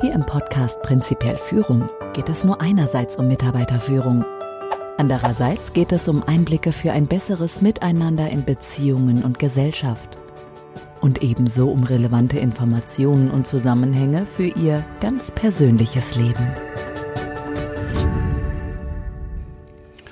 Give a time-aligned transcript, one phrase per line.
[0.00, 4.24] Hier im Podcast Prinzipiell Führung geht es nur einerseits um Mitarbeiterführung.
[4.96, 10.16] Andererseits geht es um Einblicke für ein besseres Miteinander in Beziehungen und Gesellschaft.
[11.00, 16.46] Und ebenso um relevante Informationen und Zusammenhänge für Ihr ganz persönliches Leben.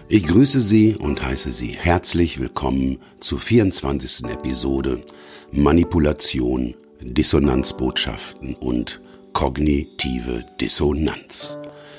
[0.09, 4.25] Ich grüße Sie und heiße Sie herzlich willkommen zur 24.
[4.33, 5.05] Episode
[5.53, 9.01] Manipulation, Dissonanzbotschaften und
[9.37, 11.59] kognitive Dissonanz.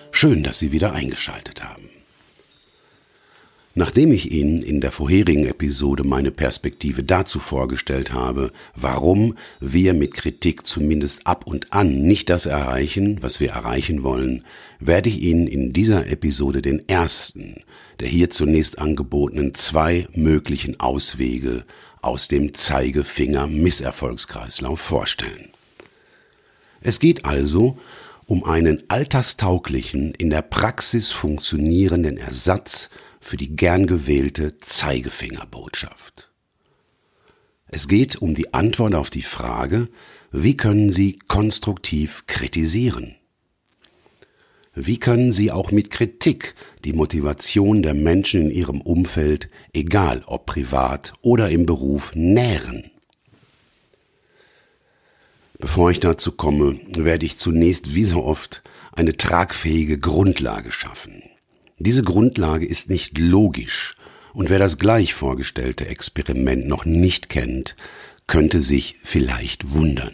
[0.10, 1.88] Schön, dass Sie wieder eingeschaltet haben.
[3.76, 10.16] Nachdem ich Ihnen in der vorherigen Episode meine Perspektive dazu vorgestellt habe, warum wir mit
[10.16, 14.44] Kritik zumindest ab und an nicht das erreichen, was wir erreichen wollen,
[14.80, 17.62] werde ich Ihnen in dieser Episode den ersten
[18.00, 21.66] der hier zunächst angebotenen zwei möglichen Auswege
[22.02, 25.52] aus dem Zeigefinger-Misserfolgskreislauf vorstellen.
[26.82, 27.78] Es geht also
[28.26, 36.32] um einen alterstauglichen, in der Praxis funktionierenden Ersatz für die gern gewählte Zeigefingerbotschaft.
[37.68, 39.90] Es geht um die Antwort auf die Frage,
[40.32, 43.16] wie können Sie konstruktiv kritisieren?
[44.76, 46.54] Wie können Sie auch mit Kritik
[46.86, 52.92] die Motivation der Menschen in Ihrem Umfeld, egal ob privat oder im Beruf, nähren?
[55.60, 61.24] Bevor ich dazu komme, werde ich zunächst wie so oft eine tragfähige Grundlage schaffen.
[61.80, 63.96] Diese Grundlage ist nicht logisch,
[64.34, 67.76] und wer das gleich vorgestellte Experiment noch nicht kennt,
[68.28, 70.14] könnte sich vielleicht wundern.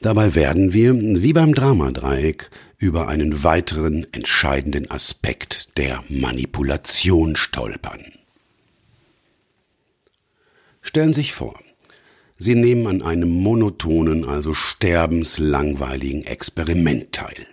[0.00, 8.02] Dabei werden wir, wie beim Dramadreieck, über einen weiteren entscheidenden Aspekt der Manipulation stolpern.
[10.80, 11.60] Stellen Sie sich vor,
[12.42, 17.46] Sie nehmen an einem monotonen, also sterbenslangweiligen Experiment teil.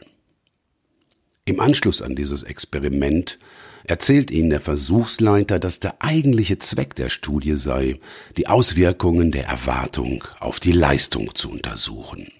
[1.45, 3.37] Im Anschluss an dieses Experiment
[3.83, 7.99] erzählt Ihnen der Versuchsleiter, dass der eigentliche Zweck der Studie sei,
[8.35, 12.31] die Auswirkungen der Erwartung auf die Leistung zu untersuchen.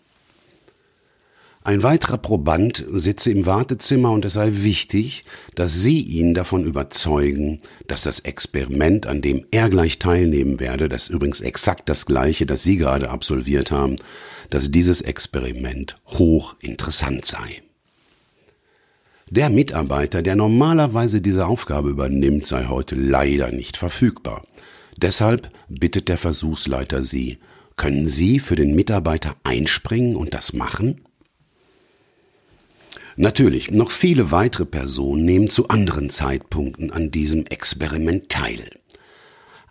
[1.62, 5.24] Ein weiterer Proband sitze im Wartezimmer und es sei wichtig,
[5.56, 11.10] dass Sie ihn davon überzeugen, dass das Experiment, an dem er gleich teilnehmen werde, das
[11.10, 13.98] übrigens exakt das gleiche, das Sie gerade absolviert haben,
[14.50, 17.62] dass dieses Experiment hochinteressant sei.
[19.30, 24.46] Der Mitarbeiter, der normalerweise diese Aufgabe übernimmt, sei heute leider nicht verfügbar.
[24.96, 27.38] Deshalb bittet der Versuchsleiter Sie,
[27.76, 31.02] können Sie für den Mitarbeiter einspringen und das machen?
[33.22, 38.70] Natürlich, noch viele weitere Personen nehmen zu anderen Zeitpunkten an diesem Experiment teil.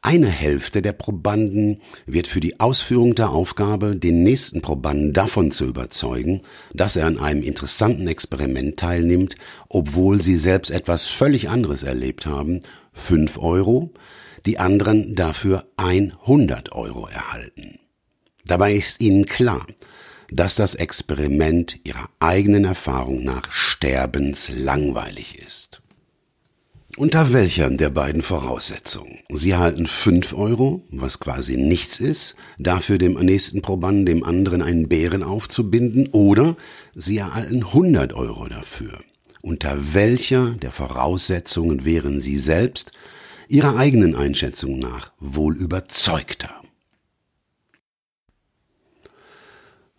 [0.02, 5.64] Eine Hälfte der Probanden wird für die Ausführung der Aufgabe den nächsten Probanden davon zu
[5.64, 6.42] überzeugen,
[6.74, 9.36] dass er an einem interessanten Experiment teilnimmt,
[9.70, 12.60] obwohl sie selbst etwas völlig anderes erlebt haben,
[12.92, 13.94] fünf Euro,
[14.44, 17.78] die anderen dafür 100 Euro erhalten.
[18.44, 19.66] Dabei ist ihnen klar,
[20.30, 25.80] dass das Experiment ihrer eigenen Erfahrung nach sterbenslangweilig ist.
[26.96, 29.18] Unter welcher der beiden Voraussetzungen?
[29.30, 34.88] Sie erhalten fünf Euro, was quasi nichts ist, dafür dem nächsten Probanden dem anderen einen
[34.88, 36.56] Bären aufzubinden, oder
[36.96, 38.98] Sie erhalten 100 Euro dafür.
[39.42, 42.90] Unter welcher der Voraussetzungen wären Sie selbst
[43.46, 46.50] Ihrer eigenen Einschätzung nach wohl überzeugter?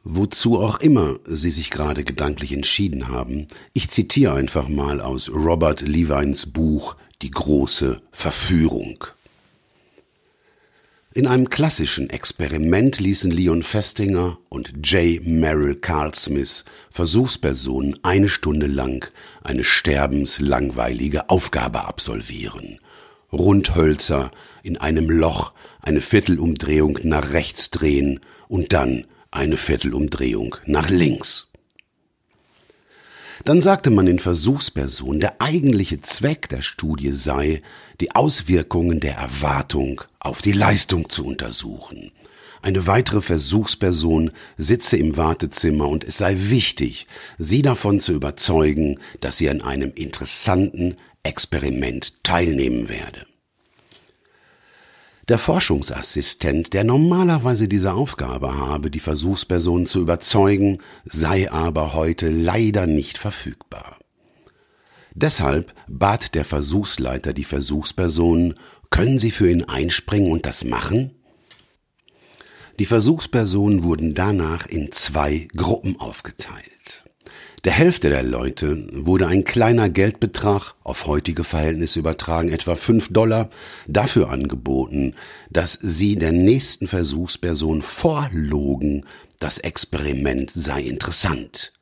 [0.03, 5.81] Wozu auch immer Sie sich gerade gedanklich entschieden haben, ich zitiere einfach mal aus Robert
[5.81, 9.03] Levines Buch Die große Verführung.
[11.13, 15.25] In einem klassischen Experiment ließen Leon Festinger und J.
[15.25, 19.09] Merrill Carl Smith Versuchspersonen eine Stunde lang
[19.43, 22.79] eine sterbenslangweilige Aufgabe absolvieren.
[23.33, 24.31] Rundhölzer
[24.63, 31.47] in einem Loch eine Viertelumdrehung nach rechts drehen und dann eine Viertelumdrehung nach links.
[33.45, 37.61] Dann sagte man den Versuchspersonen, der eigentliche Zweck der Studie sei,
[38.01, 42.11] die Auswirkungen der Erwartung auf die Leistung zu untersuchen.
[42.61, 49.37] Eine weitere Versuchsperson sitze im Wartezimmer und es sei wichtig, sie davon zu überzeugen, dass
[49.37, 53.25] sie an einem interessanten Experiment teilnehmen werde.
[55.29, 62.87] Der Forschungsassistent, der normalerweise diese Aufgabe habe, die Versuchsperson zu überzeugen, sei aber heute leider
[62.87, 63.99] nicht verfügbar.
[65.13, 68.55] Deshalb bat der Versuchsleiter die Versuchsperson,
[68.89, 71.11] können Sie für ihn einspringen und das machen?
[72.79, 77.03] Die Versuchspersonen wurden danach in zwei Gruppen aufgeteilt.
[77.65, 83.49] Der Hälfte der Leute wurde ein kleiner Geldbetrag, auf heutige Verhältnisse übertragen etwa fünf Dollar,
[83.85, 85.15] dafür angeboten,
[85.49, 89.05] dass sie der nächsten Versuchsperson vorlogen,
[89.39, 91.73] das Experiment sei interessant.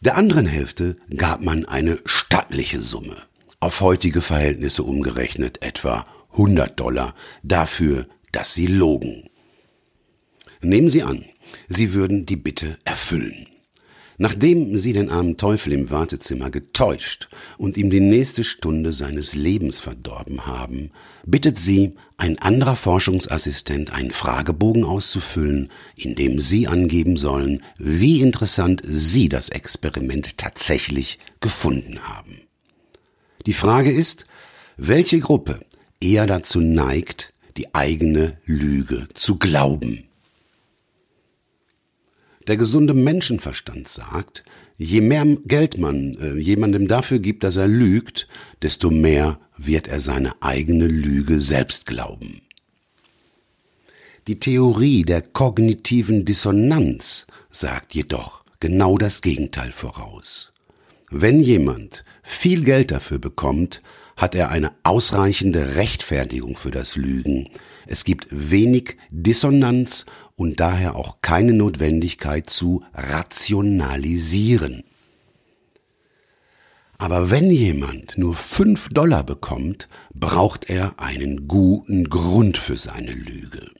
[0.00, 3.16] Der anderen Hälfte gab man eine stattliche Summe,
[3.60, 9.28] auf heutige Verhältnisse umgerechnet etwa 100 Dollar, dafür, dass sie logen.
[10.62, 11.26] Nehmen Sie an,
[11.68, 13.46] Sie würden die Bitte erfüllen.
[14.16, 17.28] Nachdem sie den armen Teufel im Wartezimmer getäuscht
[17.58, 20.90] und ihm die nächste Stunde seines Lebens verdorben haben,
[21.26, 28.82] bittet sie, ein anderer Forschungsassistent einen Fragebogen auszufüllen, in dem sie angeben sollen, wie interessant
[28.84, 32.42] sie das Experiment tatsächlich gefunden haben.
[33.46, 34.26] Die Frage ist,
[34.76, 35.60] welche Gruppe
[36.00, 40.03] eher dazu neigt, die eigene Lüge zu glauben.
[42.46, 44.44] Der gesunde Menschenverstand sagt,
[44.76, 48.28] je mehr Geld man äh, jemandem dafür gibt, dass er lügt,
[48.62, 52.42] desto mehr wird er seine eigene Lüge selbst glauben.
[54.26, 60.52] Die Theorie der kognitiven Dissonanz sagt jedoch genau das Gegenteil voraus.
[61.10, 63.82] Wenn jemand viel Geld dafür bekommt,
[64.16, 67.50] hat er eine ausreichende Rechtfertigung für das Lügen.
[67.86, 74.84] Es gibt wenig Dissonanz und daher auch keine Notwendigkeit zu rationalisieren.
[76.98, 83.70] Aber wenn jemand nur fünf Dollar bekommt, braucht er einen guten Grund für seine Lüge.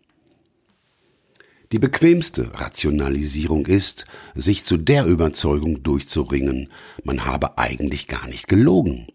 [1.73, 6.69] Die bequemste Rationalisierung ist, sich zu der Überzeugung durchzuringen,
[7.03, 9.09] man habe eigentlich gar nicht gelogen.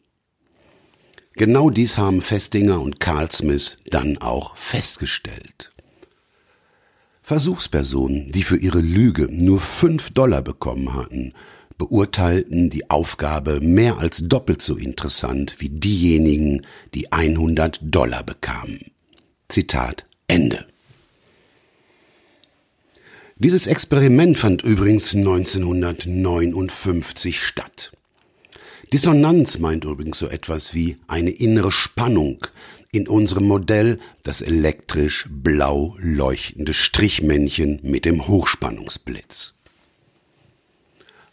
[1.33, 5.69] Genau dies haben Festinger und Carl Smith dann auch festgestellt.
[7.29, 11.33] Versuchspersonen, die für ihre Lüge nur fünf Dollar bekommen hatten,
[11.77, 16.65] beurteilten die Aufgabe mehr als doppelt so interessant wie diejenigen,
[16.95, 18.79] die 100 Dollar bekamen.
[19.47, 20.65] Zitat Ende.
[23.35, 27.91] Dieses Experiment fand übrigens 1959 statt.
[28.91, 32.39] Dissonanz meint übrigens so etwas wie eine innere Spannung,
[32.91, 39.55] in unserem Modell das elektrisch blau leuchtende Strichmännchen mit dem Hochspannungsblitz.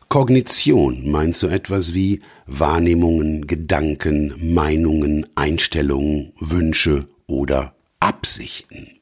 [0.09, 8.97] Kognition meint so etwas wie Wahrnehmungen, Gedanken, Meinungen, Einstellungen, Wünsche oder Absichten.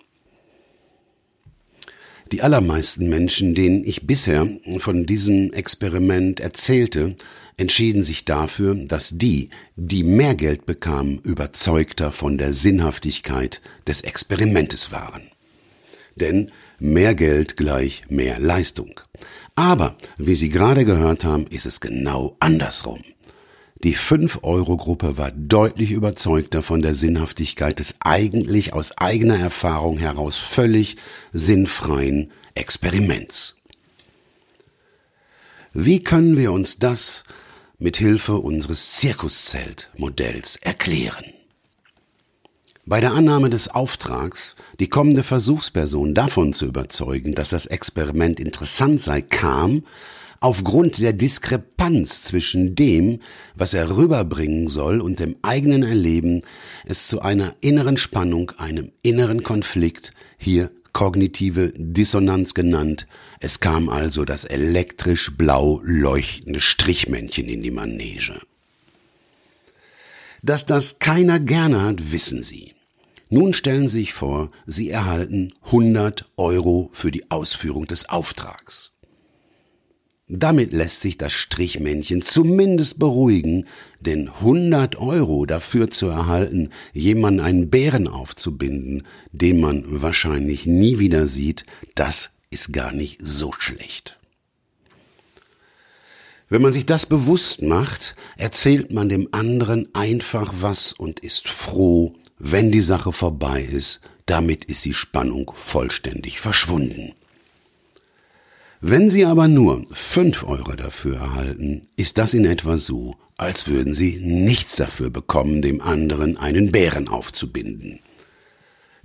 [2.32, 4.48] Die allermeisten Menschen, denen ich bisher
[4.78, 7.16] von diesem Experiment erzählte,
[7.56, 14.92] entschieden sich dafür, dass die, die mehr Geld bekamen, überzeugter von der Sinnhaftigkeit des Experimentes
[14.92, 15.22] waren.
[16.16, 19.00] Denn mehr Geld gleich mehr Leistung.
[19.56, 23.02] Aber, wie Sie gerade gehört haben, ist es genau andersrum.
[23.82, 30.96] Die 5-Euro-Gruppe war deutlich überzeugter von der Sinnhaftigkeit des eigentlich aus eigener Erfahrung heraus völlig
[31.32, 33.56] sinnfreien Experiments.
[35.74, 37.24] Wie können wir uns das
[37.79, 41.25] mit Hilfe unseres Zirkuszeltmodells erklären.
[42.87, 49.00] Bei der Annahme des Auftrags, die kommende Versuchsperson davon zu überzeugen, dass das Experiment interessant
[49.00, 49.85] sei, kam,
[50.40, 53.21] aufgrund der Diskrepanz zwischen dem,
[53.54, 56.43] was er rüberbringen soll und dem eigenen Erleben,
[56.85, 63.06] es zu einer inneren Spannung, einem inneren Konflikt, hier kognitive Dissonanz genannt.
[63.40, 68.40] Es kam also das elektrisch blau leuchtende Strichmännchen in die Manege.
[70.42, 72.72] Dass das keiner gerne hat, wissen Sie.
[73.28, 78.92] Nun stellen Sie sich vor, Sie erhalten 100 Euro für die Ausführung des Auftrags.
[80.28, 83.66] Damit lässt sich das Strichmännchen zumindest beruhigen,
[84.06, 91.26] denn 100 Euro dafür zu erhalten, jemanden einen Bären aufzubinden, den man wahrscheinlich nie wieder
[91.26, 94.18] sieht, das ist gar nicht so schlecht.
[96.49, 102.12] Wenn man sich das bewusst macht, erzählt man dem anderen einfach was und ist froh,
[102.38, 107.14] wenn die Sache vorbei ist, damit ist die Spannung vollständig verschwunden.
[108.81, 113.95] Wenn Sie aber nur fünf Euro dafür erhalten, ist das in etwa so, als würden
[113.95, 118.00] Sie nichts dafür bekommen, dem anderen einen Bären aufzubinden.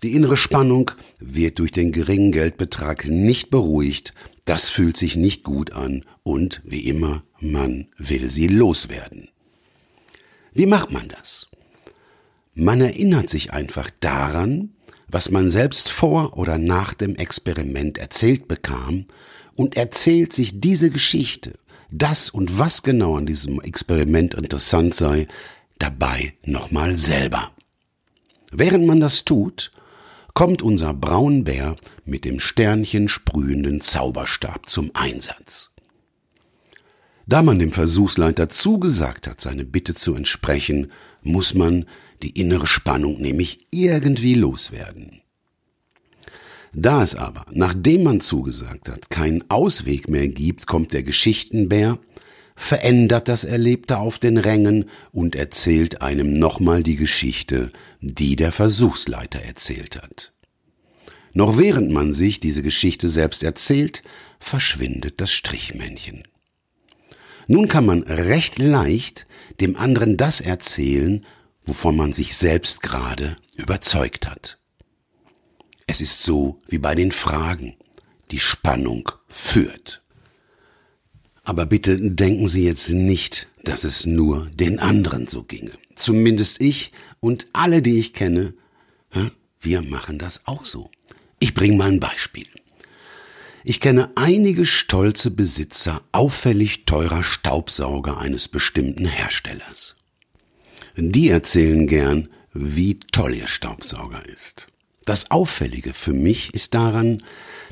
[0.04, 4.14] Die innere Spannung wird durch den geringen Geldbetrag nicht beruhigt,
[4.46, 9.30] das fühlt sich nicht gut an und, wie immer, man will sie loswerden.
[10.54, 11.48] Wie macht man das?
[12.56, 14.72] Man erinnert sich einfach daran,
[15.08, 19.06] was man selbst vor oder nach dem Experiment erzählt bekam
[19.60, 21.52] und erzählt sich diese Geschichte,
[21.92, 25.28] das und was genau an diesem Experiment interessant sei,
[25.80, 27.52] dabei nochmal selber.
[28.54, 29.72] Während man das tut,
[30.34, 31.76] kommt unser Braunbär
[32.06, 35.72] mit dem Sternchen sprühenden Zauberstab zum Einsatz.
[37.28, 40.90] Da man dem Versuchsleiter zugesagt hat, seine Bitte zu entsprechen,
[41.22, 41.84] muss man
[42.24, 45.20] die innere Spannung nämlich irgendwie loswerden.
[46.74, 51.98] Da es aber, nachdem man zugesagt hat, keinen Ausweg mehr gibt, kommt der Geschichtenbär,
[52.56, 57.72] verändert das Erlebte auf den Rängen und erzählt einem nochmal die Geschichte,
[58.02, 60.34] die der Versuchsleiter erzählt hat.
[61.34, 64.04] Noch während man sich diese Geschichte selbst erzählt,
[64.40, 66.24] verschwindet das Strichmännchen.
[67.48, 69.26] Nun kann man recht leicht
[69.60, 71.26] dem anderen das erzählen,
[71.64, 74.59] wovon man sich selbst gerade überzeugt hat.
[75.92, 77.76] Es ist so wie bei den Fragen.
[78.30, 80.04] Die Spannung führt.
[81.44, 85.72] Aber bitte denken Sie jetzt nicht, dass es nur den anderen so ginge.
[85.96, 86.92] Zumindest ich
[87.22, 88.54] und alle, die ich kenne,
[89.60, 90.92] wir machen das auch so.
[91.40, 92.46] Ich bringe mal ein Beispiel.
[93.64, 99.96] Ich kenne einige stolze Besitzer auffällig teurer Staubsauger eines bestimmten Herstellers.
[100.96, 104.68] Die erzählen gern, wie toll ihr Staubsauger ist.
[105.06, 107.24] Das Auffällige für mich ist daran,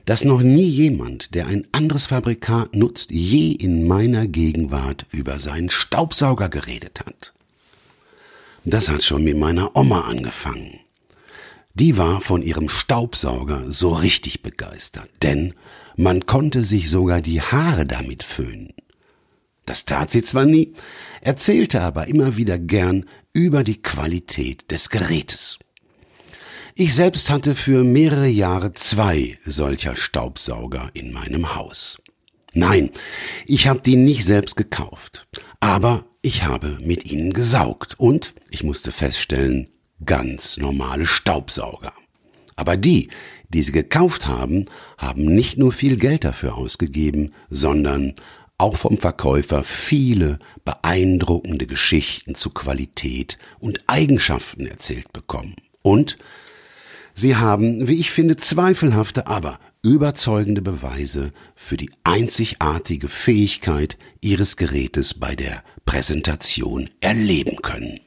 [0.06, 5.70] dass noch nie jemand, der ein anderes Fabrikat nutzt, je in meiner Gegenwart über seinen
[5.70, 7.34] Staubsauger geredet hat.
[8.64, 10.80] Das hat schon mit meiner Oma angefangen.
[11.74, 15.54] Die war von ihrem Staubsauger so richtig begeistert, denn
[15.96, 18.74] man konnte sich sogar die Haare damit föhnen.
[19.66, 20.74] Das tat sie zwar nie,
[21.22, 25.60] erzählte aber immer wieder gern über die Qualität des Gerätes.
[26.80, 31.98] Ich selbst hatte für mehrere Jahre zwei solcher Staubsauger in meinem Haus.
[32.54, 32.92] Nein,
[33.48, 35.28] ich habe die nicht selbst gekauft,
[35.60, 39.70] aber ich habe mit ihnen gesaugt und ich musste feststellen,
[40.06, 41.94] ganz normale Staubsauger.
[42.56, 43.10] Aber die,
[43.50, 44.66] die sie gekauft haben,
[45.00, 48.14] haben nicht nur viel Geld dafür ausgegeben, sondern
[48.60, 55.56] auch vom Verkäufer viele beeindruckende Geschichten zu Qualität und Eigenschaften erzählt bekommen.
[55.82, 56.20] Und
[57.18, 65.14] sie haben, wie ich finde, zweifelhafte, aber überzeugende Beweise für die einzigartige Fähigkeit ihres Gerätes
[65.14, 68.00] bei der Präsentation erleben können.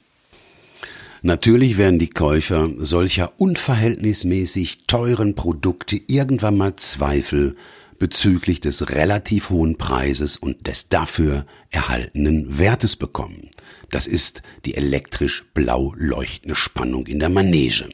[1.23, 7.57] Natürlich werden die Käufer solcher unverhältnismäßig teuren Produkte irgendwann mal Zweifel
[7.99, 13.51] bezüglich des relativ hohen Preises und des dafür erhaltenen Wertes bekommen.
[13.91, 17.91] Das ist die elektrisch blau leuchtende Spannung in der Manege.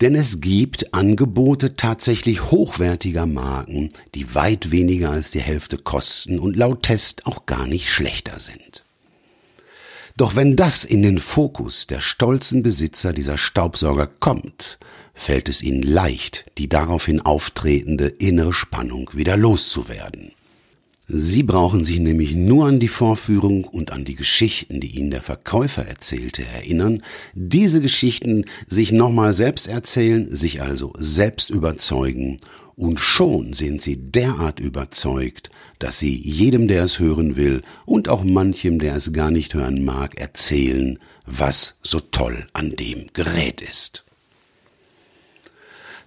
[0.00, 6.56] Denn es gibt Angebote tatsächlich hochwertiger Marken, die weit weniger als die Hälfte kosten und
[6.56, 8.84] laut Test auch gar nicht schlechter sind.
[10.16, 14.78] Doch wenn das in den Fokus der stolzen Besitzer dieser Staubsauger kommt,
[15.14, 20.32] fällt es ihnen leicht, die daraufhin auftretende innere Spannung wieder loszuwerden.
[21.12, 25.22] Sie brauchen sich nämlich nur an die Vorführung und an die Geschichten, die Ihnen der
[25.22, 27.02] Verkäufer erzählte, erinnern,
[27.34, 32.38] diese Geschichten sich nochmal selbst erzählen, sich also selbst überzeugen
[32.76, 35.50] und schon sind sie derart überzeugt,
[35.80, 39.84] dass sie jedem, der es hören will, und auch manchem, der es gar nicht hören
[39.84, 44.04] mag, erzählen, was so toll an dem Gerät ist.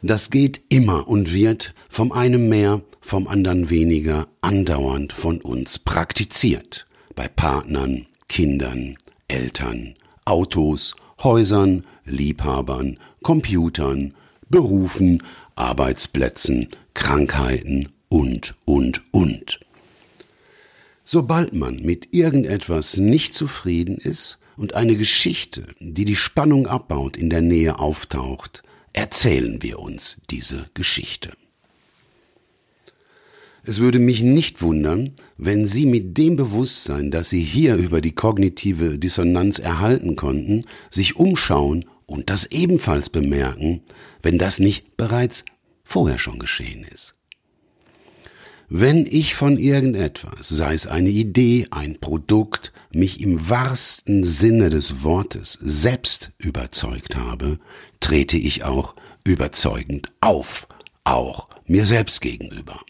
[0.01, 6.87] Das geht immer und wird vom einen mehr, vom anderen weniger andauernd von uns praktiziert.
[7.15, 9.95] Bei Partnern, Kindern, Eltern,
[10.25, 14.15] Autos, Häusern, Liebhabern, Computern,
[14.49, 15.21] Berufen,
[15.55, 19.59] Arbeitsplätzen, Krankheiten und, und, und.
[21.03, 27.29] Sobald man mit irgendetwas nicht zufrieden ist und eine Geschichte, die die Spannung abbaut, in
[27.29, 31.33] der Nähe auftaucht, erzählen wir uns diese Geschichte.
[33.65, 38.11] Es würde mich nicht wundern, wenn Sie mit dem Bewusstsein, das Sie hier über die
[38.11, 43.81] kognitive Dissonanz erhalten konnten, sich umschauen und das ebenfalls bemerken,
[44.21, 45.45] wenn das nicht bereits
[45.85, 47.15] vorher schon geschehen ist.
[48.67, 55.03] Wenn ich von irgendetwas, sei es eine Idee, ein Produkt, mich im wahrsten Sinne des
[55.03, 57.59] Wortes selbst überzeugt habe,
[58.01, 60.67] trete ich auch überzeugend auf,
[61.03, 62.81] auch mir selbst gegenüber.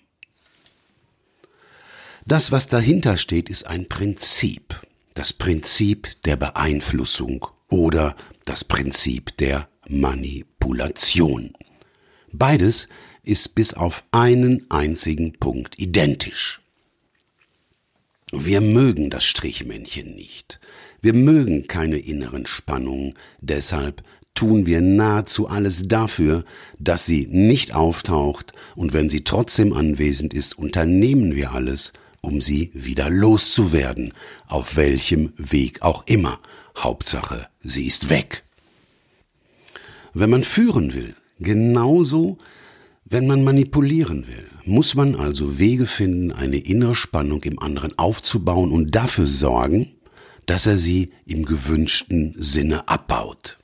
[2.26, 4.82] Das, was dahinter steht, ist ein Prinzip,
[5.14, 8.16] das Prinzip der Beeinflussung oder
[8.46, 11.54] das Prinzip der Manipulation.
[12.32, 12.88] Beides
[13.24, 16.62] ist bis auf einen einzigen Punkt identisch.
[18.32, 20.60] Wir mögen das Strichmännchen nicht.
[21.02, 24.02] Wir mögen keine inneren Spannungen, deshalb
[24.34, 26.44] tun wir nahezu alles dafür,
[26.80, 32.72] dass sie nicht auftaucht, und wenn sie trotzdem anwesend ist, unternehmen wir alles, um sie
[32.74, 34.14] wieder loszuwerden,
[34.48, 36.40] auf welchem Weg auch immer.
[36.76, 38.44] Hauptsache, sie ist weg.
[40.14, 42.38] Wenn man führen will, genauso
[43.06, 48.72] wenn man manipulieren will, muss man also Wege finden, eine innere Spannung im anderen aufzubauen
[48.72, 49.92] und dafür sorgen,
[50.46, 53.58] dass er sie im gewünschten Sinne abbaut.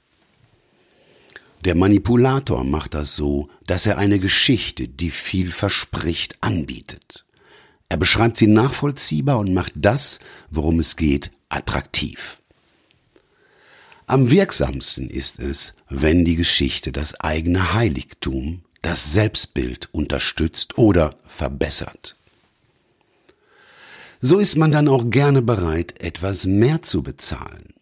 [1.66, 7.26] Der Manipulator macht das so, dass er eine Geschichte, die viel verspricht, anbietet.
[7.90, 10.20] Er beschreibt sie nachvollziehbar und macht das,
[10.52, 12.40] worum es geht, attraktiv.
[14.06, 22.16] Am wirksamsten ist es, wenn die Geschichte das eigene Heiligtum, das Selbstbild unterstützt oder verbessert.
[24.22, 27.74] So ist man dann auch gerne bereit, etwas mehr zu bezahlen.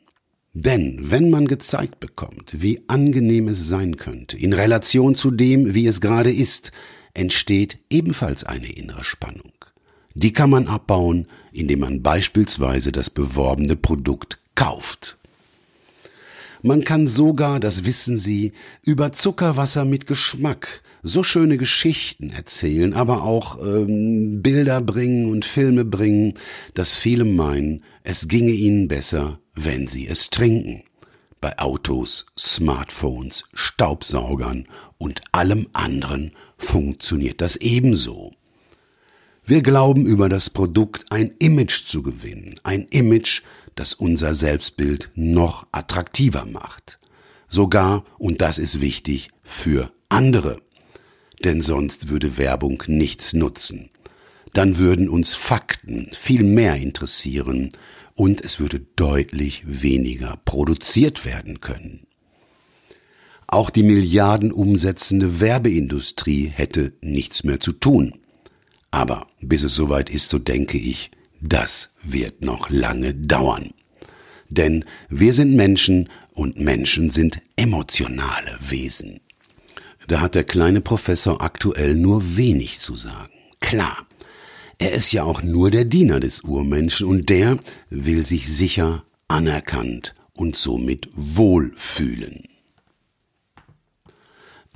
[0.54, 5.88] Denn wenn man gezeigt bekommt, wie angenehm es sein könnte, in Relation zu dem, wie
[5.88, 6.72] es gerade ist,
[7.14, 9.52] entsteht ebenfalls eine innere Spannung.
[10.20, 15.16] Die kann man abbauen, indem man beispielsweise das beworbene Produkt kauft.
[16.64, 23.22] Man kann sogar, das wissen Sie, über Zuckerwasser mit Geschmack so schöne Geschichten erzählen, aber
[23.22, 26.34] auch ähm, Bilder bringen und Filme bringen,
[26.74, 30.82] dass viele meinen, es ginge ihnen besser, wenn sie es trinken.
[31.42, 34.66] Bei Autos, Smartphones, Staubsaugern
[34.98, 38.34] und allem anderen funktioniert das ebenso.
[39.48, 43.42] Wir glauben über das Produkt ein Image zu gewinnen, ein Image,
[43.74, 47.00] das unser Selbstbild noch attraktiver macht.
[47.48, 50.62] Sogar, und das ist wichtig, für andere
[51.44, 53.90] denn sonst würde Werbung nichts nutzen.
[54.54, 57.70] Dann würden uns Fakten viel mehr interessieren
[58.16, 62.08] und es würde deutlich weniger produziert werden können.
[63.46, 68.14] Auch die milliardenumsetzende Werbeindustrie hätte nichts mehr zu tun.
[68.98, 73.70] Aber bis es soweit ist, so denke ich, das wird noch lange dauern.
[74.50, 79.20] Denn wir sind Menschen und Menschen sind emotionale Wesen.
[80.08, 83.34] Da hat der kleine Professor aktuell nur wenig zu sagen.
[83.60, 84.08] Klar,
[84.80, 87.60] er ist ja auch nur der Diener des Urmenschen und der
[87.92, 92.46] will sich sicher anerkannt und somit wohlfühlen.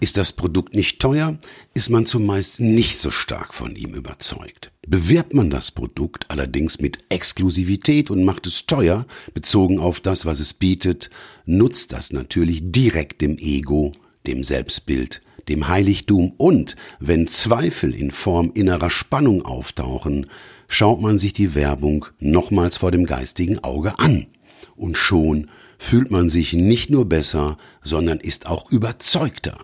[0.01, 1.37] Ist das Produkt nicht teuer,
[1.73, 4.71] ist man zumeist nicht so stark von ihm überzeugt.
[4.85, 10.41] Bewirbt man das Produkt allerdings mit Exklusivität und macht es teuer, bezogen auf das, was
[10.41, 11.09] es bietet,
[11.45, 13.93] nutzt das natürlich direkt dem Ego
[14.27, 20.27] dem Selbstbild, dem Heiligtum und wenn Zweifel in Form innerer Spannung auftauchen,
[20.67, 24.27] schaut man sich die Werbung nochmals vor dem geistigen Auge an.
[24.75, 29.57] Und schon fühlt man sich nicht nur besser, sondern ist auch überzeugter.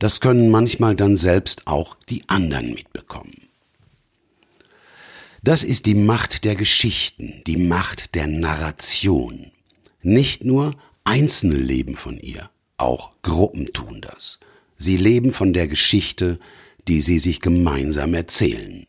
[0.00, 3.48] Das können manchmal dann selbst auch die anderen mitbekommen.
[5.42, 9.52] Das ist die Macht der Geschichten, die Macht der Narration.
[10.02, 14.40] Nicht nur Einzelne leben von ihr, auch Gruppen tun das.
[14.78, 16.38] Sie leben von der Geschichte,
[16.88, 18.86] die sie sich gemeinsam erzählen.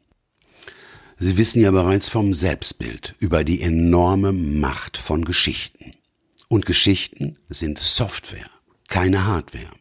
[1.17, 5.93] Sie wissen ja bereits vom Selbstbild über die enorme Macht von Geschichten.
[6.47, 8.49] Und Geschichten sind Software,
[8.87, 9.80] keine Hardware.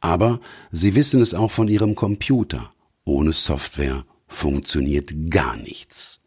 [0.00, 2.72] Aber Sie wissen es auch von Ihrem Computer.
[3.04, 6.20] Ohne Software funktioniert gar nichts.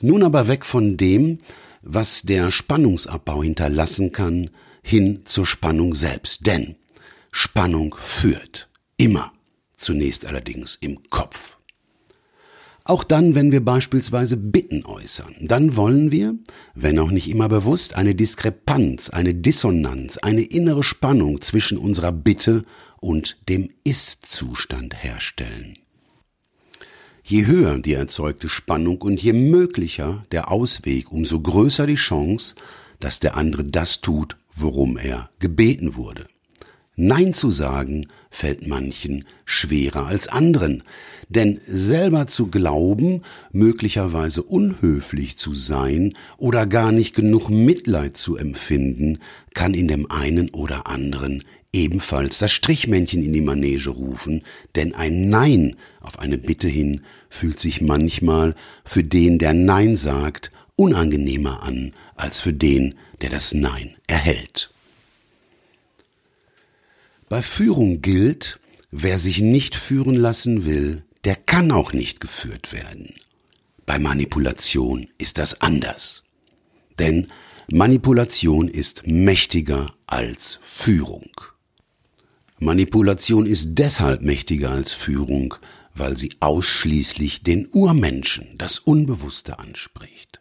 [0.00, 1.40] Nun aber weg von dem,
[1.82, 4.50] was der Spannungsabbau hinterlassen kann,
[4.82, 6.46] hin zur Spannung selbst.
[6.46, 6.76] Denn
[7.30, 8.68] Spannung führt.
[8.96, 9.32] Immer.
[9.76, 11.56] Zunächst allerdings im Kopf.
[12.84, 16.34] Auch dann, wenn wir beispielsweise Bitten äußern, dann wollen wir,
[16.74, 22.64] wenn auch nicht immer bewusst, eine Diskrepanz, eine Dissonanz, eine innere Spannung zwischen unserer Bitte
[23.00, 25.78] und dem Ist-Zustand herstellen.
[27.26, 32.54] Je höher die erzeugte Spannung und je möglicher der Ausweg, umso größer die Chance,
[32.98, 36.26] dass der andere das tut, worum er gebeten wurde.
[37.02, 40.82] Nein zu sagen fällt manchen schwerer als anderen,
[41.30, 49.18] denn selber zu glauben, möglicherweise unhöflich zu sein oder gar nicht genug Mitleid zu empfinden,
[49.54, 54.42] kann in dem einen oder anderen ebenfalls das Strichmännchen in die Manege rufen,
[54.74, 60.52] denn ein Nein auf eine Bitte hin fühlt sich manchmal für den, der Nein sagt,
[60.76, 64.70] unangenehmer an als für den, der das Nein erhält.
[67.30, 68.58] Bei Führung gilt,
[68.90, 73.14] wer sich nicht führen lassen will, der kann auch nicht geführt werden.
[73.86, 76.24] Bei Manipulation ist das anders.
[76.98, 77.28] Denn
[77.70, 81.30] Manipulation ist mächtiger als Führung.
[82.58, 85.54] Manipulation ist deshalb mächtiger als Führung,
[85.94, 90.40] weil sie ausschließlich den Urmenschen, das Unbewusste anspricht.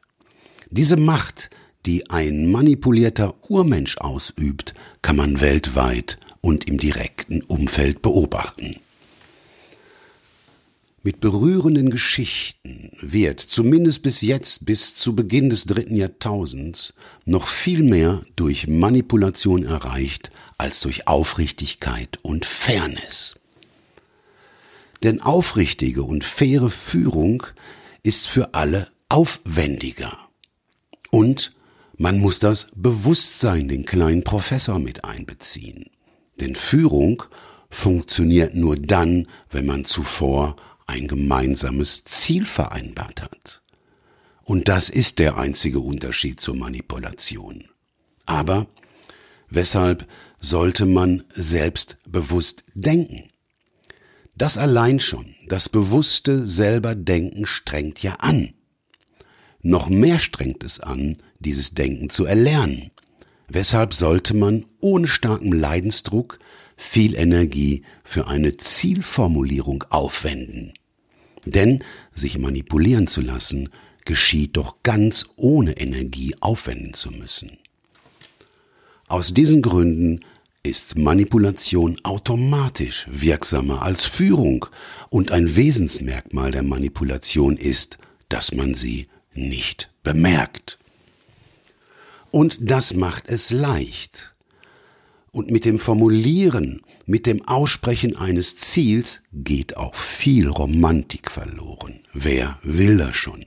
[0.71, 1.51] Diese Macht,
[1.85, 4.73] die ein manipulierter Urmensch ausübt,
[5.03, 8.77] kann man weltweit und im direkten Umfeld beobachten.
[11.01, 16.93] Mit berührenden Geschichten wird, zumindest bis jetzt, bis zu Beginn des dritten Jahrtausends,
[17.25, 23.39] noch viel mehr durch Manipulation erreicht als durch Aufrichtigkeit und Fairness.
[25.03, 27.43] Denn aufrichtige und faire Führung
[28.03, 30.17] ist für alle aufwendiger.
[31.11, 31.53] Und
[31.97, 35.89] man muss das Bewusstsein, den kleinen Professor mit einbeziehen.
[36.39, 37.23] Denn Führung
[37.69, 40.55] funktioniert nur dann, wenn man zuvor
[40.87, 43.61] ein gemeinsames Ziel vereinbart hat.
[44.43, 47.65] Und das ist der einzige Unterschied zur Manipulation.
[48.25, 48.67] Aber
[49.49, 50.07] weshalb
[50.39, 53.29] sollte man selbstbewusst denken?
[54.35, 58.53] Das allein schon, das bewusste selber Denken strengt ja an.
[59.61, 62.91] Noch mehr strengt es an, dieses Denken zu erlernen.
[63.49, 66.39] Weshalb sollte man ohne starken Leidensdruck
[66.77, 70.73] viel Energie für eine Zielformulierung aufwenden?
[71.45, 71.83] Denn
[72.13, 73.69] sich manipulieren zu lassen,
[74.05, 77.57] geschieht doch ganz ohne Energie aufwenden zu müssen.
[79.07, 80.21] Aus diesen Gründen
[80.61, 84.65] ist Manipulation automatisch wirksamer als Führung
[85.09, 87.97] und ein Wesensmerkmal der Manipulation ist,
[88.29, 90.78] dass man sie nicht bemerkt.
[92.31, 94.35] Und das macht es leicht.
[95.31, 102.01] Und mit dem Formulieren mit dem Aussprechen eines Ziels geht auch viel Romantik verloren.
[102.13, 103.45] Wer will das schon?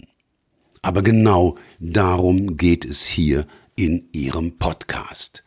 [0.83, 5.45] Aber genau darum geht es hier in Ihrem Podcast.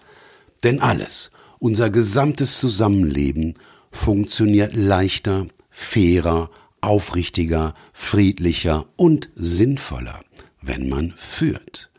[0.63, 3.55] Denn alles, unser gesamtes Zusammenleben
[3.91, 10.21] funktioniert leichter, fairer, aufrichtiger, friedlicher und sinnvoller,
[10.61, 11.89] wenn man führt.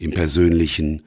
[0.00, 1.02] Im persönlichen,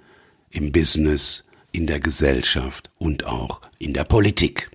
[0.51, 4.69] im Business, in der Gesellschaft und auch in der Politik.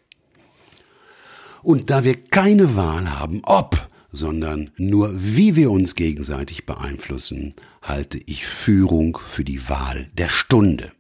[1.62, 8.18] Und da wir keine Wahl haben, ob, sondern nur wie wir uns gegenseitig beeinflussen, halte
[8.26, 10.90] ich Führung für die Wahl der Stunde.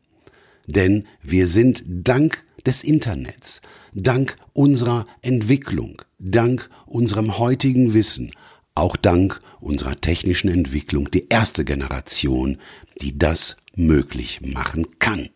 [0.66, 3.62] Denn wir sind dank des Internets,
[3.94, 8.30] dank unserer Entwicklung, dank unserem heutigen Wissen,
[8.78, 12.58] auch dank unserer technischen Entwicklung die erste Generation,
[13.00, 15.30] die das möglich machen kann.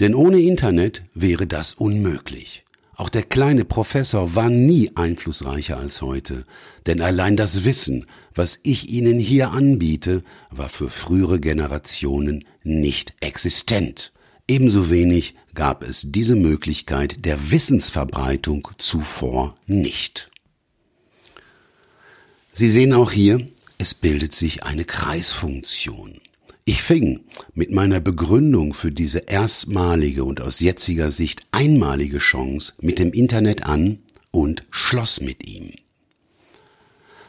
[0.00, 2.64] Denn ohne Internet wäre das unmöglich.
[2.96, 6.46] Auch der kleine Professor war nie einflussreicher als heute,
[6.86, 14.12] denn allein das Wissen, was ich Ihnen hier anbiete, war für frühere Generationen nicht existent.
[14.48, 20.30] Ebenso wenig gab es diese Möglichkeit der Wissensverbreitung zuvor nicht.
[22.58, 26.22] Sie sehen auch hier, es bildet sich eine Kreisfunktion.
[26.64, 27.20] Ich fing
[27.52, 33.64] mit meiner Begründung für diese erstmalige und aus jetziger Sicht einmalige Chance mit dem Internet
[33.64, 33.98] an
[34.30, 35.72] und schloss mit ihm.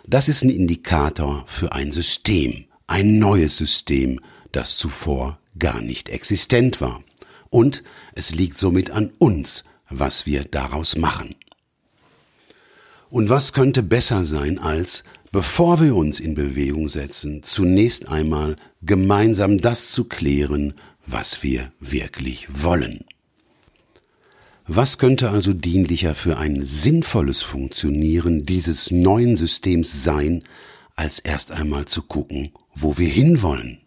[0.05, 4.21] Das ist ein Indikator für ein System, ein neues System,
[4.53, 7.03] das zuvor gar nicht existent war.
[7.49, 7.83] Und
[8.15, 11.35] es liegt somit an uns, was wir daraus machen.
[13.09, 15.03] Und was könnte besser sein, als
[15.37, 20.73] bevor wir uns in Bewegung setzen, zunächst einmal gemeinsam das zu klären,
[21.05, 23.05] was wir wirklich wollen.
[24.65, 30.43] Was könnte also dienlicher für ein sinnvolles Funktionieren dieses neuen Systems sein,
[30.95, 33.77] als erst einmal zu gucken, wo wir hinwollen?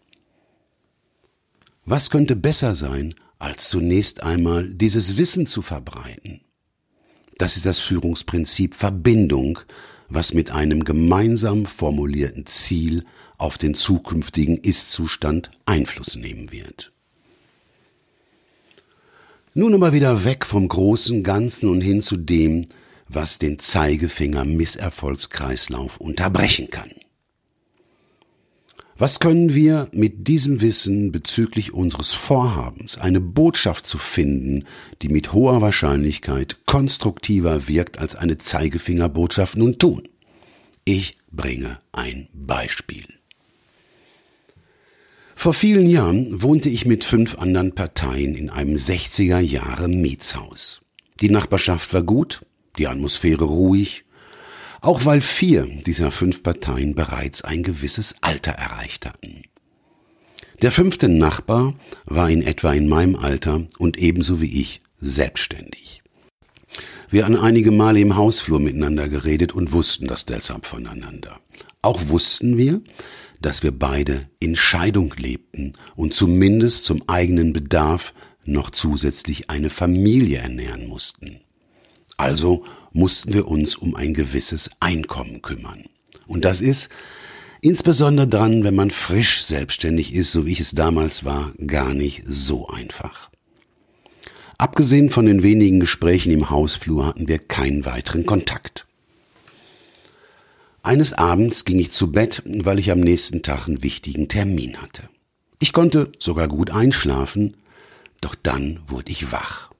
[1.83, 6.39] Was könnte besser sein, als zunächst einmal dieses Wissen zu verbreiten?
[7.37, 9.59] Das ist das Führungsprinzip Verbindung,
[10.13, 13.05] was mit einem gemeinsam formulierten Ziel
[13.37, 16.91] auf den zukünftigen Ist-Zustand Einfluss nehmen wird.
[19.53, 22.67] Nun aber wieder weg vom großen Ganzen und hin zu dem,
[23.07, 26.91] was den Zeigefinger-Misserfolgskreislauf unterbrechen kann.
[29.01, 34.65] Was können wir mit diesem Wissen bezüglich unseres Vorhabens, eine Botschaft zu finden,
[35.01, 40.07] die mit hoher Wahrscheinlichkeit konstruktiver wirkt als eine Zeigefingerbotschaft nun tun?
[40.85, 43.05] Ich bringe ein Beispiel.
[45.33, 50.81] Vor vielen Jahren wohnte ich mit fünf anderen Parteien in einem 60er Jahre Mietshaus.
[51.21, 52.45] Die Nachbarschaft war gut,
[52.77, 54.03] die Atmosphäre ruhig,
[54.81, 59.43] auch weil vier dieser fünf Parteien bereits ein gewisses Alter erreicht hatten.
[60.61, 66.01] Der fünfte Nachbar war in etwa in meinem Alter und ebenso wie ich selbstständig.
[67.09, 71.39] Wir hatten einige Male im Hausflur miteinander geredet und wussten das deshalb voneinander.
[71.81, 72.81] Auch wussten wir,
[73.41, 78.13] dass wir beide in Scheidung lebten und zumindest zum eigenen Bedarf
[78.45, 81.41] noch zusätzlich eine Familie ernähren mussten.
[82.17, 85.85] Also mussten wir uns um ein gewisses Einkommen kümmern.
[86.27, 86.89] Und das ist,
[87.61, 92.23] insbesondere dann, wenn man frisch selbstständig ist, so wie ich es damals war, gar nicht
[92.25, 93.29] so einfach.
[94.57, 98.85] Abgesehen von den wenigen Gesprächen im Hausflur hatten wir keinen weiteren Kontakt.
[100.83, 105.09] Eines Abends ging ich zu Bett, weil ich am nächsten Tag einen wichtigen Termin hatte.
[105.59, 107.55] Ich konnte sogar gut einschlafen,
[108.19, 109.70] doch dann wurde ich wach.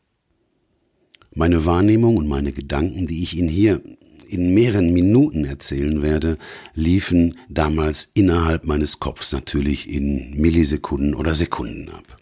[1.34, 3.82] Meine Wahrnehmung und meine Gedanken, die ich Ihnen hier
[4.28, 6.38] in mehreren Minuten erzählen werde,
[6.74, 12.17] liefen damals innerhalb meines Kopfs natürlich in Millisekunden oder Sekunden ab.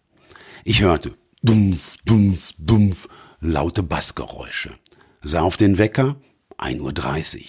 [0.63, 3.07] Ich hörte dumpf, dumpf, dumpf,
[3.41, 4.75] laute Bassgeräusche,
[5.23, 6.15] sah auf den Wecker,
[6.59, 7.41] 1.30 Uhr.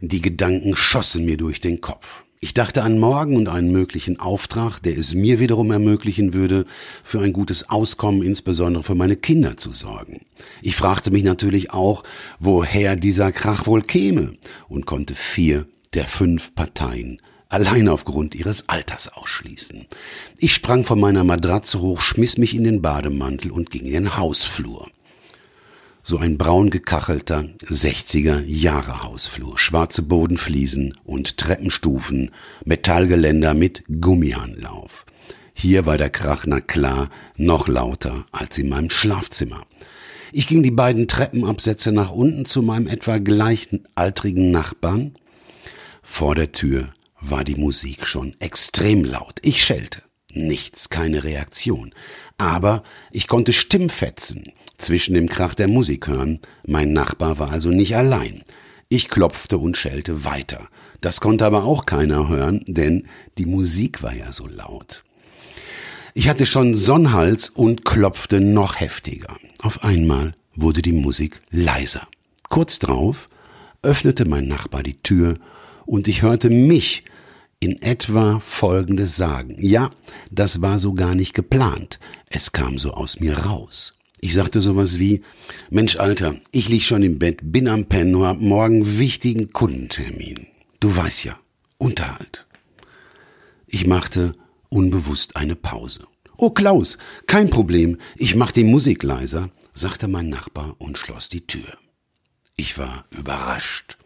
[0.00, 2.24] Die Gedanken schossen mir durch den Kopf.
[2.44, 6.66] Ich dachte an morgen und einen möglichen Auftrag, der es mir wiederum ermöglichen würde,
[7.04, 10.22] für ein gutes Auskommen insbesondere für meine Kinder zu sorgen.
[10.60, 12.02] Ich fragte mich natürlich auch,
[12.40, 14.34] woher dieser Krach wohl käme
[14.68, 19.86] und konnte vier der fünf Parteien allein aufgrund ihres Alters ausschließen.
[20.36, 24.16] Ich sprang von meiner Matratze hoch, schmiss mich in den Bademantel und ging in den
[24.16, 24.88] Hausflur
[26.02, 32.32] so ein braun gekachelter 60er Jahre Hausflur, schwarze Bodenfliesen und Treppenstufen,
[32.64, 35.06] Metallgeländer mit Gummianlauf.
[35.54, 39.64] Hier war der Krach, na klar, noch lauter als in meinem Schlafzimmer.
[40.32, 45.14] Ich ging die beiden Treppenabsätze nach unten zu meinem etwa gleichaltrigen Nachbarn.
[46.02, 46.88] Vor der Tür
[47.20, 49.38] war die Musik schon extrem laut.
[49.42, 50.02] Ich schellte.
[50.32, 51.94] Nichts, keine Reaktion.
[52.38, 56.40] Aber ich konnte Stimmfetzen zwischen dem Krach der Musik hören.
[56.66, 58.42] Mein Nachbar war also nicht allein.
[58.88, 60.68] Ich klopfte und schellte weiter.
[61.00, 63.08] Das konnte aber auch keiner hören, denn
[63.38, 65.04] die Musik war ja so laut.
[66.14, 69.36] Ich hatte schon Sonnenhals und klopfte noch heftiger.
[69.60, 72.06] Auf einmal wurde die Musik leiser.
[72.50, 73.30] Kurz drauf
[73.82, 75.38] öffnete mein Nachbar die Tür
[75.86, 77.04] und ich hörte mich
[77.60, 79.56] in etwa Folgendes sagen.
[79.58, 79.90] Ja,
[80.30, 81.98] das war so gar nicht geplant.
[82.28, 83.94] Es kam so aus mir raus.
[84.24, 85.22] Ich sagte sowas wie,
[85.68, 90.46] Mensch Alter, ich lieg schon im Bett, bin am Pennen hab morgen wichtigen Kundentermin.
[90.78, 91.40] Du weißt ja,
[91.76, 92.46] Unterhalt.
[93.66, 94.36] Ich machte
[94.68, 96.06] unbewusst eine Pause.
[96.36, 101.44] Oh Klaus, kein Problem, ich mach die Musik leiser, sagte mein Nachbar und schloss die
[101.48, 101.76] Tür.
[102.54, 103.98] Ich war überrascht.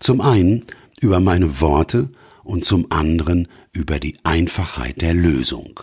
[0.00, 0.64] Zum einen
[1.00, 2.08] über meine Worte
[2.44, 5.80] und zum anderen über die Einfachheit der Lösung.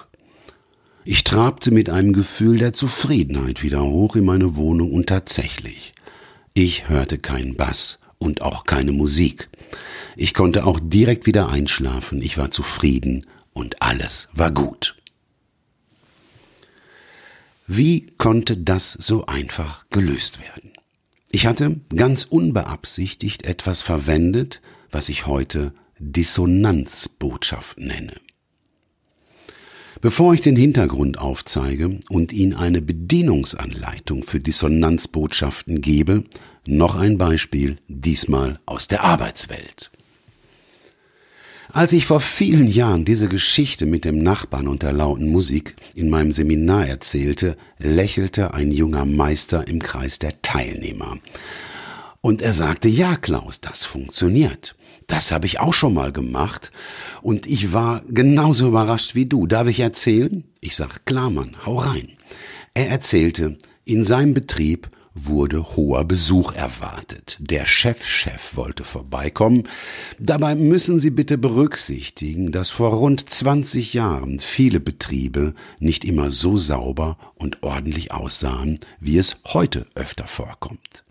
[1.04, 5.94] Ich trabte mit einem Gefühl der Zufriedenheit wieder hoch in meine Wohnung und tatsächlich,
[6.54, 9.50] ich hörte keinen Bass und auch keine Musik.
[10.16, 14.96] Ich konnte auch direkt wieder einschlafen, ich war zufrieden und alles war gut.
[17.66, 20.74] Wie konnte das so einfach gelöst werden?
[21.32, 24.62] Ich hatte ganz unbeabsichtigt etwas verwendet,
[24.92, 28.14] was ich heute Dissonanzbotschaft nenne.
[30.02, 36.24] Bevor ich den Hintergrund aufzeige und Ihnen eine Bedienungsanleitung für Dissonanzbotschaften gebe,
[36.66, 39.92] noch ein Beispiel, diesmal aus der Arbeitswelt.
[41.72, 46.10] Als ich vor vielen Jahren diese Geschichte mit dem Nachbarn und der lauten Musik in
[46.10, 51.20] meinem Seminar erzählte, lächelte ein junger Meister im Kreis der Teilnehmer.
[52.22, 54.76] Und er sagte, ja Klaus, das funktioniert.
[55.12, 56.72] Das habe ich auch schon mal gemacht
[57.22, 59.46] und ich war genauso überrascht wie du.
[59.46, 60.46] Darf ich erzählen?
[60.62, 62.14] Ich sag, klar Mann, hau rein.
[62.74, 67.36] Er erzählte, in seinem Betrieb wurde hoher Besuch erwartet.
[67.42, 69.68] Der Chefchef -Chef wollte vorbeikommen.
[70.18, 76.56] Dabei müssen Sie bitte berücksichtigen, dass vor rund 20 Jahren viele Betriebe nicht immer so
[76.56, 81.04] sauber und ordentlich aussahen, wie es heute öfter vorkommt.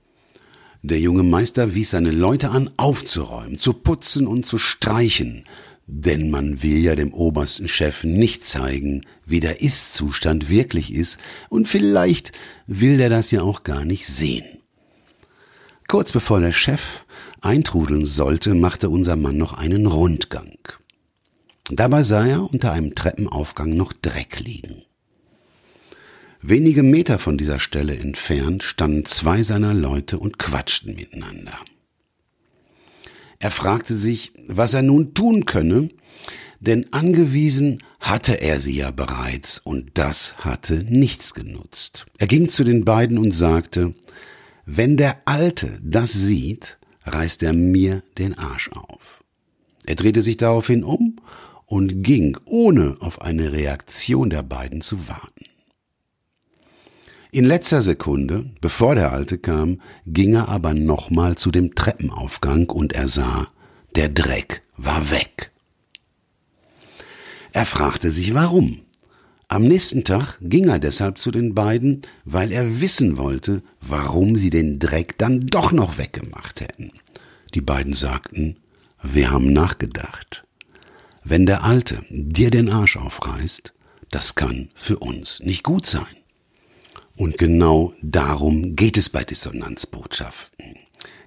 [0.83, 5.45] Der junge Meister wies seine Leute an, aufzuräumen, zu putzen und zu streichen,
[5.87, 11.19] denn man will ja dem obersten Chef nicht zeigen, wie der Ist-Zustand wirklich ist,
[11.51, 12.33] und vielleicht
[12.67, 14.45] will der das ja auch gar nicht sehen.
[15.87, 17.05] Kurz bevor der Chef
[17.41, 20.57] eintrudeln sollte, machte unser Mann noch einen Rundgang.
[21.69, 24.83] Dabei sah er unter einem Treppenaufgang noch Dreck liegen.
[26.43, 31.59] Wenige Meter von dieser Stelle entfernt standen zwei seiner Leute und quatschten miteinander.
[33.39, 35.91] Er fragte sich, was er nun tun könne,
[36.59, 42.07] denn angewiesen hatte er sie ja bereits, und das hatte nichts genutzt.
[42.17, 43.95] Er ging zu den beiden und sagte,
[44.65, 49.23] wenn der Alte das sieht, reißt er mir den Arsch auf.
[49.85, 51.17] Er drehte sich daraufhin um
[51.67, 55.50] und ging, ohne auf eine Reaktion der beiden zu warten.
[57.33, 62.93] In letzter Sekunde, bevor der Alte kam, ging er aber nochmal zu dem Treppenaufgang und
[62.93, 63.47] er sah,
[63.95, 65.53] der Dreck war weg.
[67.53, 68.81] Er fragte sich warum.
[69.47, 74.51] Am nächsten Tag ging er deshalb zu den beiden, weil er wissen wollte, warum sie
[74.51, 76.93] den Dreck dann doch noch weggemacht hätten.
[77.55, 78.57] Die beiden sagten,
[79.03, 80.45] wir haben nachgedacht.
[81.23, 83.73] Wenn der Alte dir den Arsch aufreißt,
[84.11, 86.20] das kann für uns nicht gut sein.
[87.21, 90.77] Und genau darum geht es bei Dissonanzbotschaften.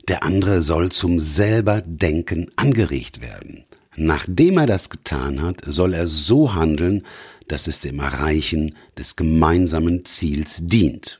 [0.07, 3.63] Der andere soll zum selber Denken angeregt werden.
[3.95, 7.05] Nachdem er das getan hat, soll er so handeln,
[7.47, 11.19] dass es dem Erreichen des gemeinsamen Ziels dient.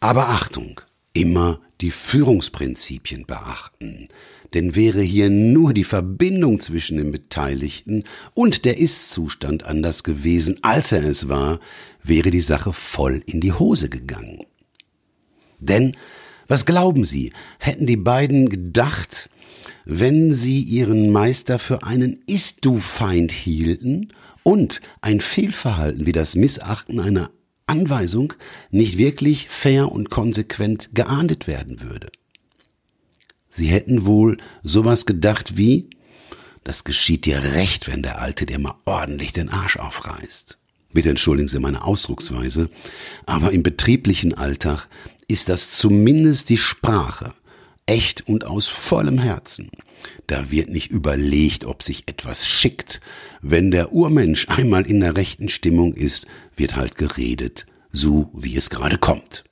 [0.00, 0.80] Aber Achtung,
[1.12, 4.08] immer die Führungsprinzipien beachten,
[4.54, 8.04] denn wäre hier nur die Verbindung zwischen den Beteiligten
[8.34, 11.60] und der Ist-Zustand anders gewesen, als er es war,
[12.02, 14.44] wäre die Sache voll in die Hose gegangen.
[15.60, 15.96] Denn,
[16.48, 19.28] was glauben Sie, hätten die beiden gedacht,
[19.84, 27.30] wenn sie ihren Meister für einen Ist-Du-Feind hielten und ein Fehlverhalten wie das Missachten einer
[27.66, 28.34] Anweisung
[28.70, 32.08] nicht wirklich fair und konsequent geahndet werden würde.
[33.56, 35.88] Sie hätten wohl sowas gedacht wie,
[36.62, 40.58] das geschieht dir recht, wenn der Alte dir mal ordentlich den Arsch aufreißt.
[40.92, 42.68] Bitte entschuldigen Sie meine Ausdrucksweise,
[43.24, 44.88] aber im betrieblichen Alltag
[45.26, 47.32] ist das zumindest die Sprache,
[47.86, 49.70] echt und aus vollem Herzen.
[50.26, 53.00] Da wird nicht überlegt, ob sich etwas schickt.
[53.40, 58.68] Wenn der Urmensch einmal in der rechten Stimmung ist, wird halt geredet, so wie es
[58.68, 59.45] gerade kommt.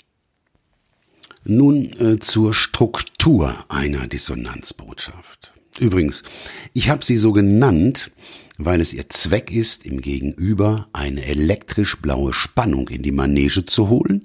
[1.44, 5.52] Nun äh, zur Struktur einer Dissonanzbotschaft.
[5.78, 6.22] Übrigens,
[6.72, 8.10] ich habe sie so genannt,
[8.56, 13.88] weil es ihr Zweck ist, im Gegenüber eine elektrisch blaue Spannung in die Manege zu
[13.88, 14.22] holen,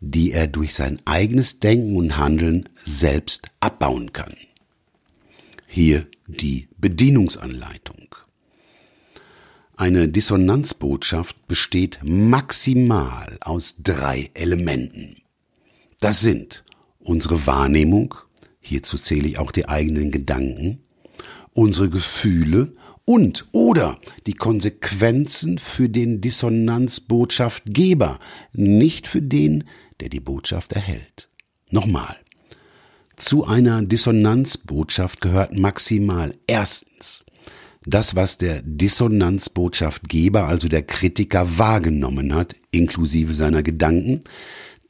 [0.00, 4.34] die er durch sein eigenes Denken und Handeln selbst abbauen kann.
[5.66, 8.14] Hier die Bedienungsanleitung.
[9.76, 15.21] Eine Dissonanzbotschaft besteht maximal aus drei Elementen.
[16.02, 16.64] Das sind
[16.98, 18.16] unsere Wahrnehmung,
[18.58, 20.80] hierzu zähle ich auch die eigenen Gedanken,
[21.52, 22.72] unsere Gefühle
[23.04, 28.18] und oder die Konsequenzen für den Dissonanzbotschaftgeber,
[28.52, 29.62] nicht für den,
[30.00, 31.28] der die Botschaft erhält.
[31.70, 32.16] Nochmal.
[33.14, 37.24] Zu einer Dissonanzbotschaft gehört maximal erstens
[37.86, 44.22] das, was der Dissonanzbotschaftgeber, also der Kritiker, wahrgenommen hat, inklusive seiner Gedanken.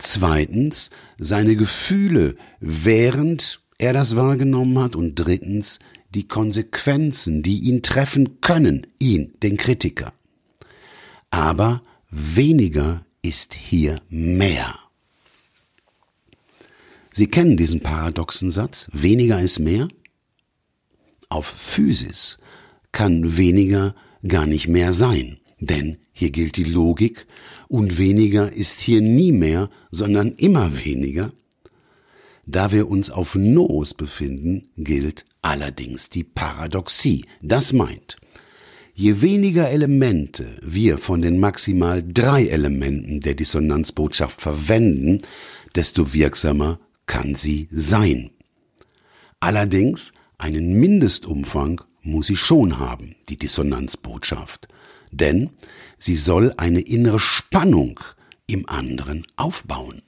[0.05, 4.97] Zweitens seine Gefühle, während er das wahrgenommen hat.
[4.97, 5.79] Und drittens
[6.13, 10.13] die Konsequenzen, die ihn treffen können, ihn, den Kritiker.
[11.31, 14.77] Aber weniger ist hier mehr.
[17.13, 19.87] Sie kennen diesen paradoxen Satz, weniger ist mehr?
[21.29, 22.41] Auf Physis
[22.91, 23.95] kann weniger
[24.27, 27.25] gar nicht mehr sein, denn hier gilt die Logik
[27.73, 31.33] und weniger ist hier nie mehr, sondern immer weniger.
[32.45, 37.25] Da wir uns auf Noos befinden, gilt allerdings die Paradoxie.
[37.41, 38.19] Das meint,
[38.93, 45.23] je weniger Elemente wir von den maximal drei Elementen der Dissonanzbotschaft verwenden,
[45.75, 48.33] desto wirksamer kann sie sein.
[49.41, 54.69] Allerdings einen Mindestumfang muss sie schon haben, die Dissonanzbotschaft,
[55.13, 55.51] denn
[55.99, 58.01] sie soll eine innere Spannung
[58.47, 60.03] im anderen aufbauen.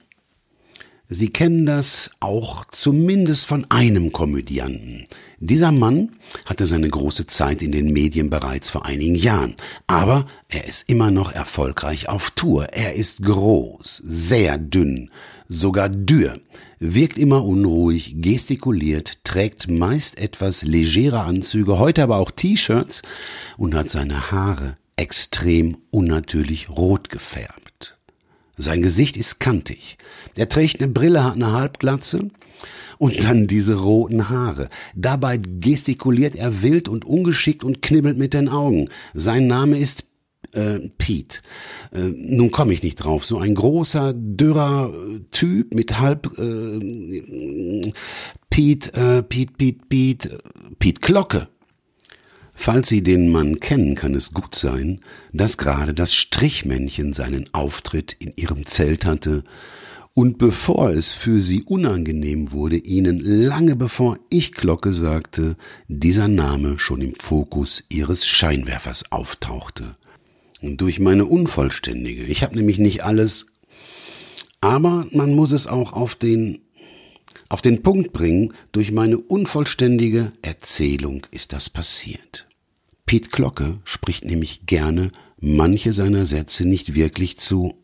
[1.07, 5.05] Sie kennen das auch zumindest von einem Komödianten.
[5.39, 6.13] Dieser Mann
[6.45, 9.55] hatte seine große Zeit in den Medien bereits vor einigen Jahren,
[9.85, 12.69] aber er ist immer noch erfolgreich auf Tour.
[12.73, 15.11] Er ist groß, sehr dünn,
[15.47, 16.39] sogar dürr,
[16.79, 23.03] wirkt immer unruhig, gestikuliert, trägt meist etwas legere Anzüge, heute aber auch T-Shirts
[23.57, 27.97] und hat seine Haare extrem unnatürlich rot gefärbt.
[28.57, 29.97] Sein Gesicht ist kantig.
[30.37, 32.29] Er trägt eine Brille, hat eine Halbglatze
[32.97, 34.69] Und dann diese roten Haare.
[34.95, 38.89] Dabei gestikuliert er wild und ungeschickt und knibbelt mit den Augen.
[39.13, 40.05] Sein Name ist
[40.53, 41.41] äh, Pete.
[41.91, 43.25] Äh, nun komme ich nicht drauf.
[43.25, 44.93] So ein großer, dürrer
[45.31, 47.91] Typ mit halb äh,
[48.49, 50.37] Pete, äh, Pete, Pete, Pete,
[50.79, 51.49] Pete Glocke.
[52.55, 55.01] Falls Sie den Mann kennen, kann es gut sein,
[55.33, 59.43] dass gerade das Strichmännchen seinen Auftritt in Ihrem Zelt hatte
[60.17, 65.57] und bevor es für sie unangenehm wurde, ihnen lange bevor ich Glocke sagte,
[65.89, 69.97] dieser Name schon im Fokus ihres Scheinwerfers auftauchte.
[70.61, 73.47] Und durch meine unvollständige, ich habe nämlich nicht alles,
[74.61, 76.61] aber man muss es auch auf den
[77.49, 82.47] auf den Punkt bringen, durch meine unvollständige Erzählung ist das passiert.
[83.05, 87.75] Piet Glocke spricht nämlich gerne manche seiner Sätze nicht wirklich zu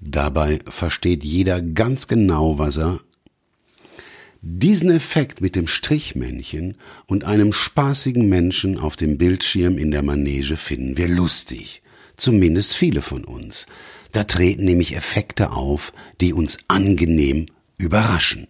[0.00, 3.00] Dabei versteht jeder ganz genau, was er.
[4.42, 6.76] Diesen Effekt mit dem Strichmännchen
[7.06, 11.82] und einem spaßigen Menschen auf dem Bildschirm in der Manege finden wir lustig.
[12.16, 13.66] Zumindest viele von uns.
[14.12, 18.46] Da treten nämlich Effekte auf, die uns angenehm überraschen.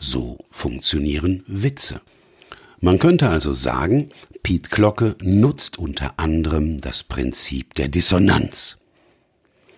[0.00, 2.00] So funktionieren Witze.
[2.80, 4.08] Man könnte also sagen,
[4.42, 8.78] Piet Glocke nutzt unter anderem das Prinzip der Dissonanz.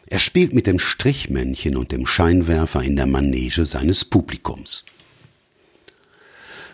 [0.07, 4.85] Er spielt mit dem Strichmännchen und dem Scheinwerfer in der Manege seines Publikums.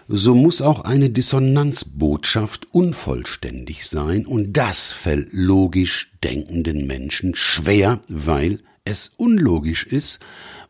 [0.09, 8.61] So muss auch eine Dissonanzbotschaft unvollständig sein, und das fällt logisch denkenden Menschen schwer, weil
[8.89, 10.21] es unlogisch ist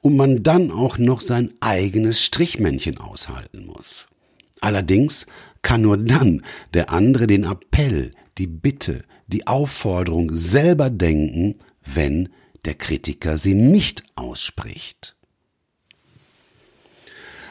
[0.01, 4.09] und man dann auch noch sein eigenes Strichmännchen aushalten muss.
[4.61, 5.27] Allerdings
[5.63, 6.43] kann nur dann
[6.75, 12.29] der andere den Appell, die Bitte, die Aufforderung selber denken, wenn
[12.65, 15.17] der Kritiker sie nicht ausspricht.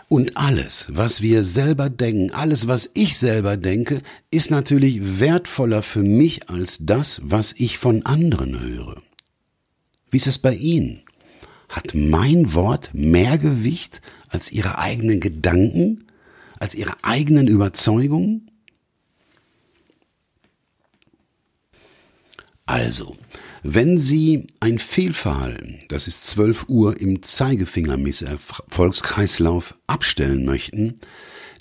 [0.09, 4.01] Und alles, was wir selber denken, alles, was ich selber denke,
[4.31, 9.01] ist natürlich wertvoller für mich als das, was ich von anderen höre.
[10.09, 11.01] Wie ist es bei Ihnen?
[11.69, 16.05] Hat mein Wort mehr Gewicht als Ihre eigenen Gedanken,
[16.59, 18.51] als Ihre eigenen Überzeugungen?
[22.65, 23.17] Also,
[23.63, 30.99] wenn Sie ein Fehlverhalten, das ist 12 Uhr im Zeigefingermisserfolgskreislauf, abstellen möchten,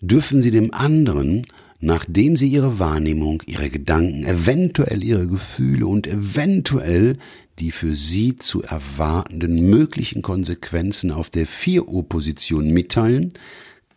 [0.00, 1.46] dürfen Sie dem anderen,
[1.78, 7.18] nachdem Sie Ihre Wahrnehmung, Ihre Gedanken, eventuell Ihre Gefühle und eventuell
[7.58, 13.32] die für Sie zu erwartenden möglichen Konsequenzen auf der 4 Uhr Position mitteilen,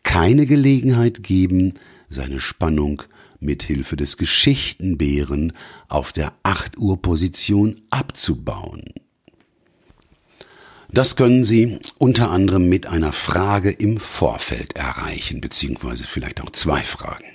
[0.03, 1.73] keine Gelegenheit geben,
[2.09, 3.03] seine Spannung
[3.39, 5.53] mit Hilfe des Geschichtenbären
[5.87, 8.83] auf der 8 Uhr Position abzubauen.
[10.91, 16.81] Das können Sie unter anderem mit einer Frage im Vorfeld erreichen, beziehungsweise vielleicht auch zwei
[16.81, 17.25] Fragen.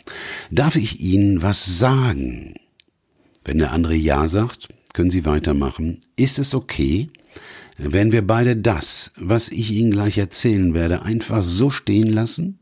[0.50, 2.54] Darf ich Ihnen was sagen?
[3.44, 6.00] Wenn der andere Ja sagt, können Sie weitermachen.
[6.16, 7.10] Ist es okay?
[7.76, 12.58] Wenn wir beide das, was ich Ihnen gleich erzählen werde, einfach so stehen lassen?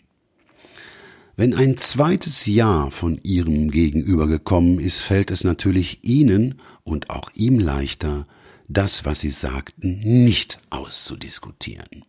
[1.36, 7.30] Wenn ein zweites Ja von Ihrem Gegenüber gekommen ist, fällt es natürlich Ihnen und auch
[7.34, 8.26] ihm leichter,
[8.68, 12.04] das, was Sie sagten, nicht auszudiskutieren.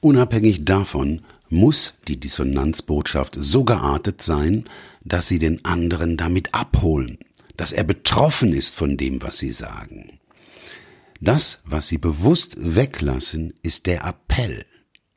[0.00, 4.64] Unabhängig davon muss die Dissonanzbotschaft so geartet sein,
[5.04, 7.18] dass Sie den anderen damit abholen,
[7.56, 10.18] dass er betroffen ist von dem, was Sie sagen.
[11.20, 14.64] Das, was Sie bewusst weglassen, ist der Appell,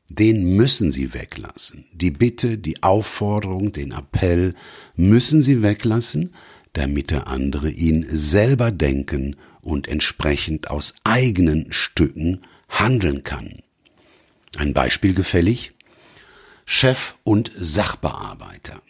[0.08, 1.86] den müssen Sie weglassen.
[1.92, 4.54] Die Bitte, die Aufforderung, den Appell
[4.94, 6.30] müssen Sie weglassen,
[6.74, 13.62] damit der andere ihn selber denken und entsprechend aus eigenen Stücken handeln kann.
[14.56, 15.72] Ein Beispiel gefällig?
[16.64, 18.80] Chef und Sachbearbeiter.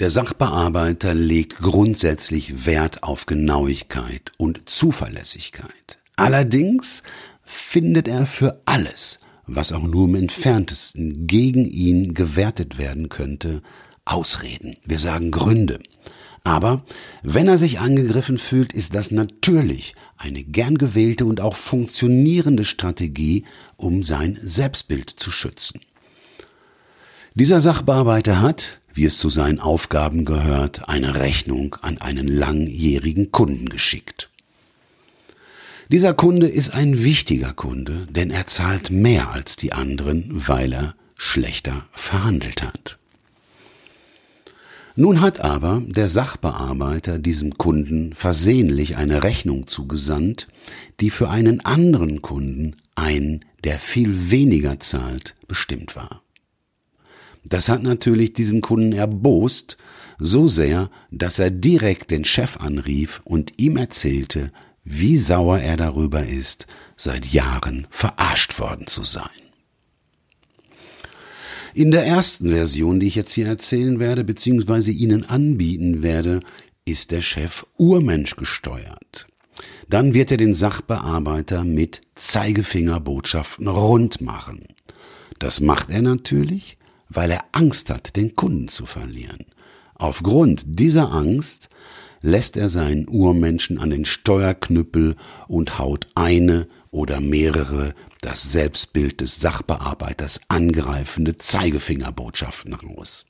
[0.00, 5.98] Der Sachbearbeiter legt grundsätzlich Wert auf Genauigkeit und Zuverlässigkeit.
[6.16, 7.02] Allerdings
[7.42, 13.60] findet er für alles, was auch nur im entferntesten gegen ihn gewertet werden könnte,
[14.06, 14.74] Ausreden.
[14.86, 15.80] Wir sagen Gründe.
[16.44, 16.82] Aber
[17.22, 23.44] wenn er sich angegriffen fühlt, ist das natürlich eine gern gewählte und auch funktionierende Strategie,
[23.76, 25.82] um sein Selbstbild zu schützen.
[27.34, 33.68] Dieser Sachbearbeiter hat, wie es zu seinen Aufgaben gehört, eine Rechnung an einen langjährigen Kunden
[33.68, 34.30] geschickt.
[35.90, 40.94] Dieser Kunde ist ein wichtiger Kunde, denn er zahlt mehr als die anderen, weil er
[41.16, 42.98] schlechter verhandelt hat.
[44.96, 50.48] Nun hat aber der Sachbearbeiter diesem Kunden versehentlich eine Rechnung zugesandt,
[51.00, 56.22] die für einen anderen Kunden, einen, der viel weniger zahlt, bestimmt war.
[57.44, 59.76] Das hat natürlich diesen Kunden erbost,
[60.18, 64.52] so sehr, dass er direkt den Chef anrief und ihm erzählte,
[64.84, 66.66] wie sauer er darüber ist,
[66.96, 69.30] seit Jahren verarscht worden zu sein.
[71.72, 76.40] In der ersten Version, die ich jetzt hier erzählen werde, beziehungsweise Ihnen anbieten werde,
[76.84, 79.26] ist der Chef Urmensch gesteuert.
[79.88, 84.64] Dann wird er den Sachbearbeiter mit Zeigefingerbotschaften rund machen.
[85.38, 86.76] Das macht er natürlich,
[87.10, 89.44] weil er Angst hat, den Kunden zu verlieren.
[89.94, 91.68] Aufgrund dieser Angst
[92.22, 95.16] lässt er seinen Urmenschen an den Steuerknüppel
[95.48, 103.26] und haut eine oder mehrere das Selbstbild des Sachbearbeiters angreifende Zeigefingerbotschaften raus.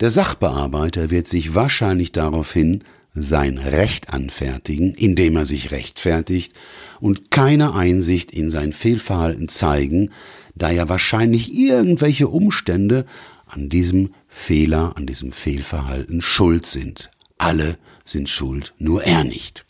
[0.00, 2.82] Der Sachbearbeiter wird sich wahrscheinlich daraufhin
[3.14, 6.54] sein Recht anfertigen, indem er sich rechtfertigt
[7.00, 10.10] und keine Einsicht in sein Fehlverhalten zeigen,
[10.54, 13.06] da ja wahrscheinlich irgendwelche Umstände
[13.46, 17.10] an diesem Fehler, an diesem Fehlverhalten schuld sind.
[17.38, 19.64] Alle sind schuld, nur er nicht.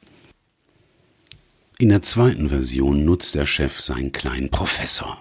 [1.79, 5.21] In der zweiten Version nutzt der Chef seinen kleinen Professor.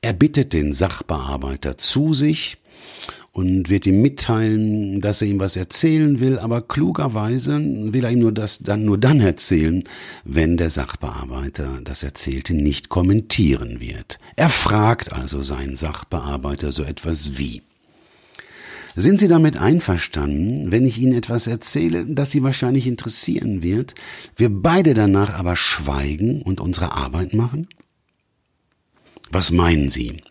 [0.00, 2.58] Er bittet den Sachbearbeiter zu sich
[3.36, 8.20] und wird ihm mitteilen, dass er ihm was erzählen will, aber klugerweise will er ihm
[8.20, 9.84] nur das dann nur dann erzählen,
[10.24, 14.18] wenn der Sachbearbeiter das Erzählte nicht kommentieren wird.
[14.36, 17.60] Er fragt also seinen Sachbearbeiter so etwas wie
[18.98, 23.94] sind Sie damit einverstanden, wenn ich Ihnen etwas erzähle, das Sie wahrscheinlich interessieren wird,
[24.36, 27.68] wir beide danach aber schweigen und unsere Arbeit machen?
[29.30, 30.22] Was meinen Sie?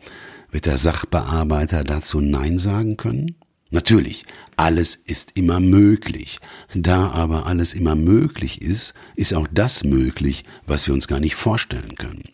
[0.56, 3.36] Wird der Sachbearbeiter dazu Nein sagen können?
[3.72, 4.24] Natürlich,
[4.56, 6.40] alles ist immer möglich.
[6.74, 11.36] Da aber alles immer möglich ist, ist auch das möglich, was wir uns gar nicht
[11.36, 12.30] vorstellen können.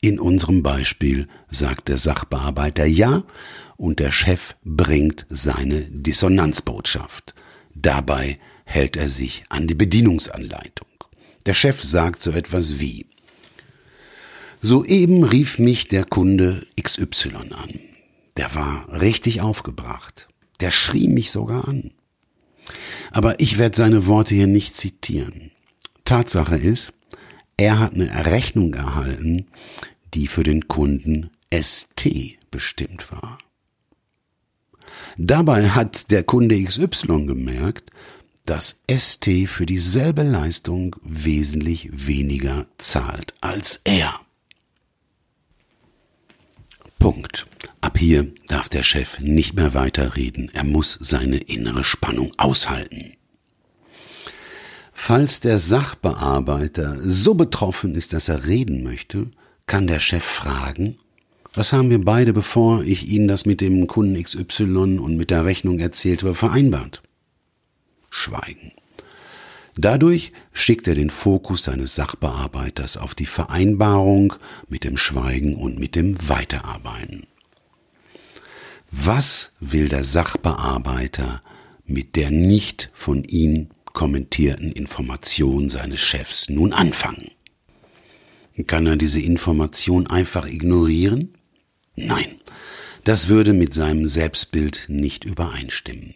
[0.00, 3.24] In unserem Beispiel sagt der Sachbearbeiter Ja
[3.76, 7.34] und der Chef bringt seine Dissonanzbotschaft.
[7.74, 10.88] Dabei hält er sich an die Bedienungsanleitung.
[11.44, 13.09] Der Chef sagt so etwas wie
[14.62, 17.80] Soeben rief mich der Kunde XY an.
[18.36, 20.28] Der war richtig aufgebracht.
[20.60, 21.92] Der schrie mich sogar an.
[23.10, 25.50] Aber ich werde seine Worte hier nicht zitieren.
[26.04, 26.92] Tatsache ist,
[27.56, 29.46] er hat eine Rechnung erhalten,
[30.12, 32.08] die für den Kunden ST
[32.50, 33.38] bestimmt war.
[35.16, 37.90] Dabei hat der Kunde XY gemerkt,
[38.44, 44.20] dass ST für dieselbe Leistung wesentlich weniger zahlt als er.
[47.00, 47.46] Punkt.
[47.80, 50.50] Ab hier darf der Chef nicht mehr weiterreden.
[50.52, 53.14] Er muss seine innere Spannung aushalten.
[54.92, 59.30] Falls der Sachbearbeiter so betroffen ist, dass er reden möchte,
[59.66, 60.96] kann der Chef fragen,
[61.54, 65.44] was haben wir beide, bevor ich Ihnen das mit dem Kunden XY und mit der
[65.44, 67.02] Rechnung erzählte, vereinbart?
[68.10, 68.72] Schweigen.
[69.76, 74.34] Dadurch schickt er den Fokus seines Sachbearbeiters auf die Vereinbarung
[74.68, 77.26] mit dem Schweigen und mit dem Weiterarbeiten.
[78.90, 81.40] Was will der Sachbearbeiter
[81.84, 87.30] mit der nicht von ihm kommentierten Information seines Chefs nun anfangen?
[88.66, 91.34] Kann er diese Information einfach ignorieren?
[91.96, 92.36] Nein,
[93.04, 96.14] das würde mit seinem Selbstbild nicht übereinstimmen.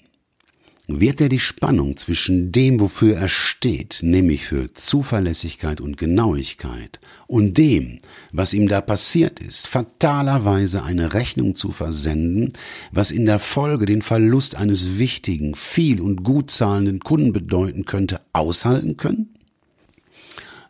[0.87, 7.57] Wird er die Spannung zwischen dem, wofür er steht, nämlich für Zuverlässigkeit und Genauigkeit, und
[7.57, 8.01] dem,
[8.33, 12.53] was ihm da passiert ist, fatalerweise eine Rechnung zu versenden,
[12.93, 18.21] was in der Folge den Verlust eines wichtigen, viel und gut zahlenden Kunden bedeuten könnte,
[18.35, 19.35] aushalten können?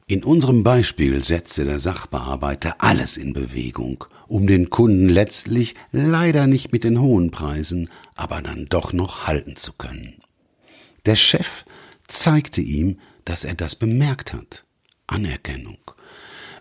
[0.06, 6.72] In unserem Beispiel setzte der Sachbearbeiter alles in Bewegung, um den Kunden letztlich leider nicht
[6.72, 10.14] mit den hohen Preisen, aber dann doch noch halten zu können.
[11.06, 11.64] Der Chef
[12.08, 14.64] zeigte ihm, dass er das bemerkt hat.
[15.06, 15.78] Anerkennung.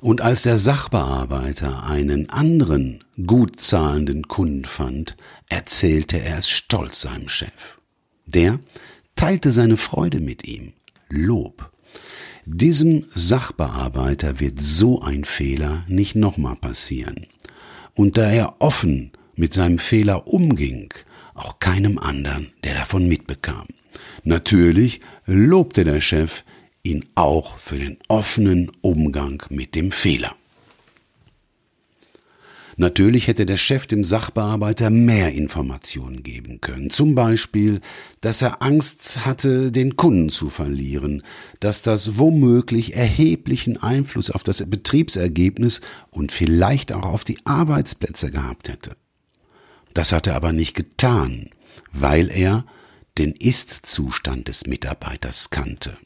[0.01, 5.15] Und als der Sachbearbeiter einen anderen, gut zahlenden Kunden fand,
[5.47, 7.77] erzählte er es stolz seinem Chef.
[8.25, 8.59] Der
[9.15, 10.73] teilte seine Freude mit ihm.
[11.09, 11.71] Lob.
[12.45, 17.27] Diesem Sachbearbeiter wird so ein Fehler nicht nochmal passieren.
[17.95, 20.93] Und da er offen mit seinem Fehler umging,
[21.33, 23.67] auch keinem anderen, der davon mitbekam.
[24.23, 26.43] Natürlich lobte der Chef
[26.83, 30.35] ihn auch für den offenen Umgang mit dem Fehler.
[32.77, 36.89] Natürlich hätte der Chef dem Sachbearbeiter mehr Informationen geben können.
[36.89, 37.81] Zum Beispiel,
[38.21, 41.23] dass er Angst hatte, den Kunden zu verlieren,
[41.59, 48.69] dass das womöglich erheblichen Einfluss auf das Betriebsergebnis und vielleicht auch auf die Arbeitsplätze gehabt
[48.69, 48.95] hätte.
[49.93, 51.49] Das hat er aber nicht getan,
[51.91, 52.65] weil er
[53.17, 55.97] den Ist-Zustand des Mitarbeiters kannte.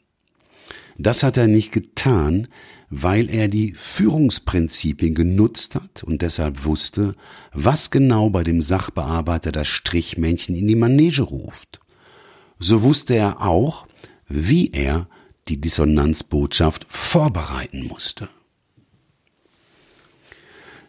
[0.98, 2.48] Das hat er nicht getan,
[2.90, 7.14] weil er die Führungsprinzipien genutzt hat und deshalb wusste,
[7.52, 11.80] was genau bei dem Sachbearbeiter das Strichmännchen in die Manege ruft.
[12.58, 13.86] So wusste er auch,
[14.26, 15.06] wie er
[15.46, 18.28] die Dissonanzbotschaft vorbereiten musste.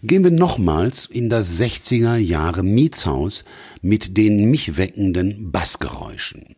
[0.02, 3.44] Gehen wir nochmals in das 60er Jahre Mietshaus
[3.82, 6.56] mit den mich weckenden Bassgeräuschen.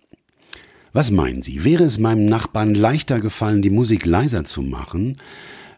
[0.94, 5.18] Was meinen Sie, wäre es meinem Nachbarn leichter gefallen, die Musik leiser zu machen,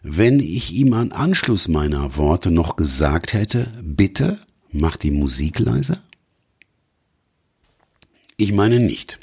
[0.02, 4.38] wenn ich ihm an Anschluss meiner Worte noch gesagt hätte, bitte
[4.70, 6.02] mach die Musik leiser?
[8.36, 9.20] Ich meine nicht.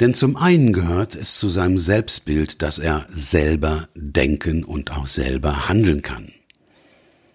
[0.00, 5.68] Denn zum einen gehört es zu seinem Selbstbild, dass er selber denken und auch selber
[5.68, 6.32] handeln kann.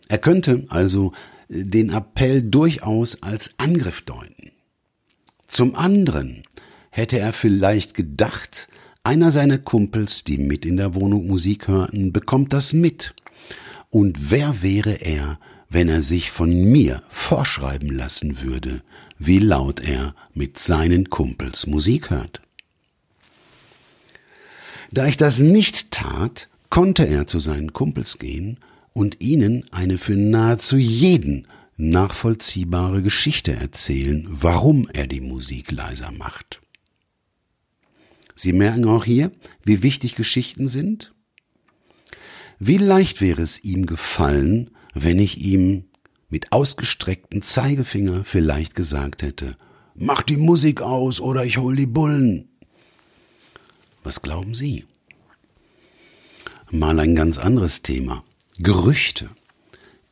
[0.10, 1.14] Er könnte also
[1.48, 4.52] den Appell durchaus als Angriff deuten.
[5.48, 6.44] Zum anderen
[7.00, 8.68] hätte er vielleicht gedacht,
[9.04, 13.16] einer seiner Kumpels, die mit in der Wohnung Musik hörten, bekommt das mit.
[13.90, 15.40] Und wer wäre er,
[15.70, 18.82] wenn er sich von mir vorschreiben lassen würde,
[19.18, 22.42] wie laut er mit seinen Kumpels Musik hört?
[24.92, 28.58] Da ich das nicht tat, konnte er zu seinen Kumpels gehen
[28.94, 31.48] und ihnen eine für nahezu jeden
[31.78, 36.59] nachvollziehbare Geschichte erzählen, warum er die Musik leiser macht.
[38.40, 39.34] Sie merken auch hier,
[39.66, 41.14] wie wichtig Geschichten sind?
[42.58, 45.90] Wie leicht wäre es ihm gefallen, wenn ich ihm
[46.30, 49.58] mit ausgestrecktem Zeigefinger vielleicht gesagt hätte,
[49.94, 52.48] mach die Musik aus oder ich hol die Bullen.
[54.06, 54.86] Was glauben Sie?
[56.72, 58.24] Mal ein ganz anderes Thema.
[58.58, 59.28] Gerüchte.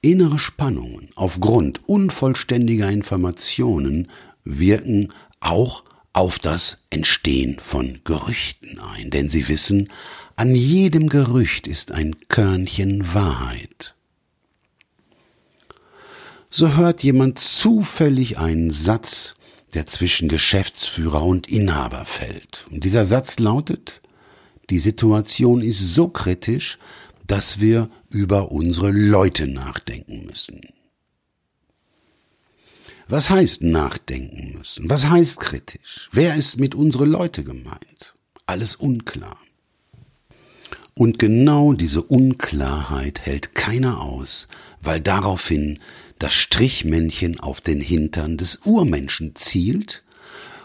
[0.02, 4.12] Innere Spannungen aufgrund unvollständiger Informationen
[4.44, 9.90] wirken auch auf das Entstehen von Gerüchten ein, denn sie wissen,
[10.36, 13.96] an jedem Gerücht ist ein Körnchen Wahrheit.
[16.50, 19.36] So hört jemand zufällig einen Satz,
[19.74, 22.66] der zwischen Geschäftsführer und Inhaber fällt.
[22.72, 24.02] Und dieser Satz lautet,
[24.70, 26.78] die Situation ist so kritisch,
[27.26, 30.62] dass wir über unsere Leute nachdenken müssen.
[33.10, 34.90] Was heißt nachdenken müssen?
[34.90, 36.10] Was heißt kritisch?
[36.12, 38.16] Wer ist mit unsere Leute gemeint?
[38.46, 39.38] Alles unklar.
[40.94, 44.50] Und genau diese Unklarheit hält keiner aus,
[44.82, 45.80] weil daraufhin
[46.20, 50.04] das Strichmännchen auf den Hintern des Urmenschen zielt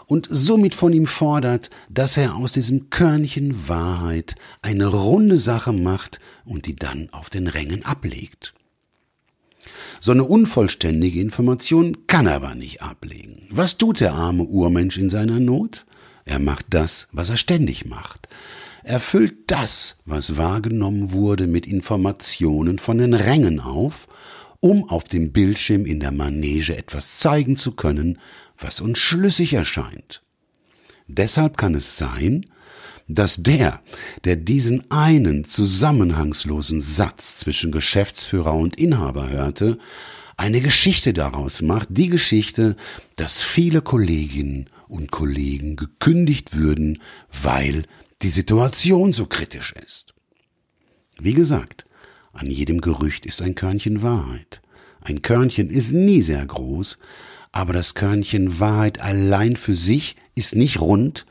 [0.07, 6.19] und somit von ihm fordert, dass er aus diesem Körnchen Wahrheit eine runde Sache macht
[6.43, 8.53] und die dann auf den Rängen ablegt.
[10.05, 13.47] So eine unvollständige Information kann er aber nicht ablegen.
[13.49, 15.85] Was tut der arme Urmensch in seiner Not?
[16.25, 18.27] Er macht das, was er ständig macht.
[18.83, 24.09] Er füllt das, was wahrgenommen wurde, mit Informationen von den Rängen auf,
[24.59, 28.19] um auf dem Bildschirm in der Manege etwas zeigen zu können,
[28.57, 30.21] was uns schlüssig erscheint.
[31.07, 32.47] Deshalb kann es sein,
[33.15, 33.81] dass der,
[34.23, 39.77] der diesen einen zusammenhangslosen Satz zwischen Geschäftsführer und Inhaber hörte,
[40.37, 42.75] eine Geschichte daraus macht, die Geschichte,
[43.15, 47.01] dass viele Kolleginnen und Kollegen gekündigt würden,
[47.41, 47.83] weil
[48.21, 50.13] die Situation so kritisch ist.
[51.19, 51.85] Wie gesagt,
[52.31, 54.61] an jedem Gerücht ist ein Körnchen Wahrheit.
[55.01, 56.97] Ein Körnchen ist nie sehr groß,
[57.53, 61.25] aber das Körnchen Wahrheit allein für sich ist nicht rund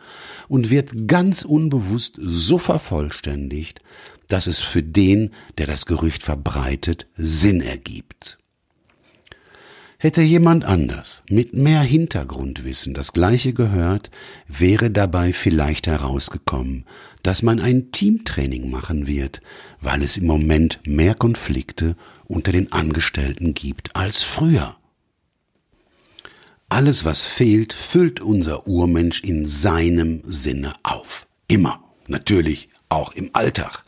[0.48, 3.82] und wird ganz unbewusst so vervollständigt,
[4.28, 8.38] dass es für den, der das Gerücht verbreitet, Sinn ergibt.
[9.98, 14.10] Hätte jemand anders mit mehr Hintergrundwissen das gleiche gehört,
[14.48, 16.86] wäre dabei vielleicht herausgekommen,
[17.22, 19.42] dass man ein Teamtraining machen wird,
[19.80, 24.76] weil es im Moment mehr Konflikte unter den Angestellten gibt als früher.
[26.72, 31.26] Alles, was fehlt, füllt unser Urmensch in seinem Sinne auf.
[31.46, 31.84] Immer.
[32.08, 33.84] Natürlich auch im Alltag.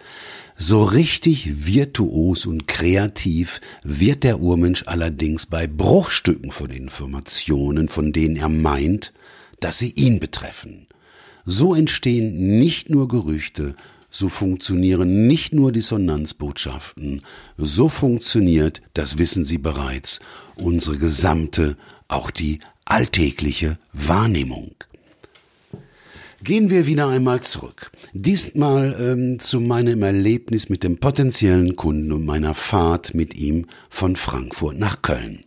[0.54, 8.36] So richtig virtuos und kreativ wird der Urmensch allerdings bei Bruchstücken von Informationen, von denen
[8.36, 9.14] er meint,
[9.60, 10.86] dass sie ihn betreffen.
[11.46, 13.76] So entstehen nicht nur Gerüchte,
[14.10, 17.22] so funktionieren nicht nur Dissonanzbotschaften,
[17.56, 20.20] so funktioniert, das wissen Sie bereits,
[20.56, 21.78] unsere gesamte,
[22.08, 24.74] auch die alltägliche Wahrnehmung.
[26.42, 27.90] Gehen wir wieder einmal zurück.
[28.12, 34.14] Diesmal ähm, zu meinem Erlebnis mit dem potenziellen Kunden und meiner Fahrt mit ihm von
[34.14, 35.40] Frankfurt nach Köln.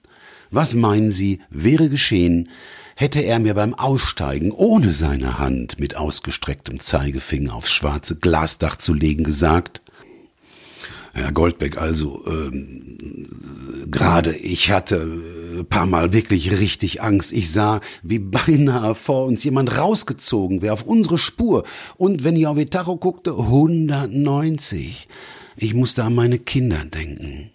[0.49, 2.49] Was meinen Sie, wäre geschehen,
[2.95, 8.95] hätte er mir beim Aussteigen ohne seine Hand mit ausgestrecktem Zeigefinger aufs schwarze Glasdach zu
[8.95, 9.81] legen gesagt,
[11.17, 12.97] Herr Goldbeck, also ähm,
[13.89, 14.97] gerade ich hatte
[15.57, 17.33] äh, paar Mal wirklich richtig Angst.
[17.33, 21.63] Ich sah, wie beinahe vor uns jemand rausgezogen wäre auf unsere Spur.
[21.97, 25.07] Und wenn ich auf die Tacho guckte, 190.
[25.55, 27.49] Ich musste an meine Kinder denken.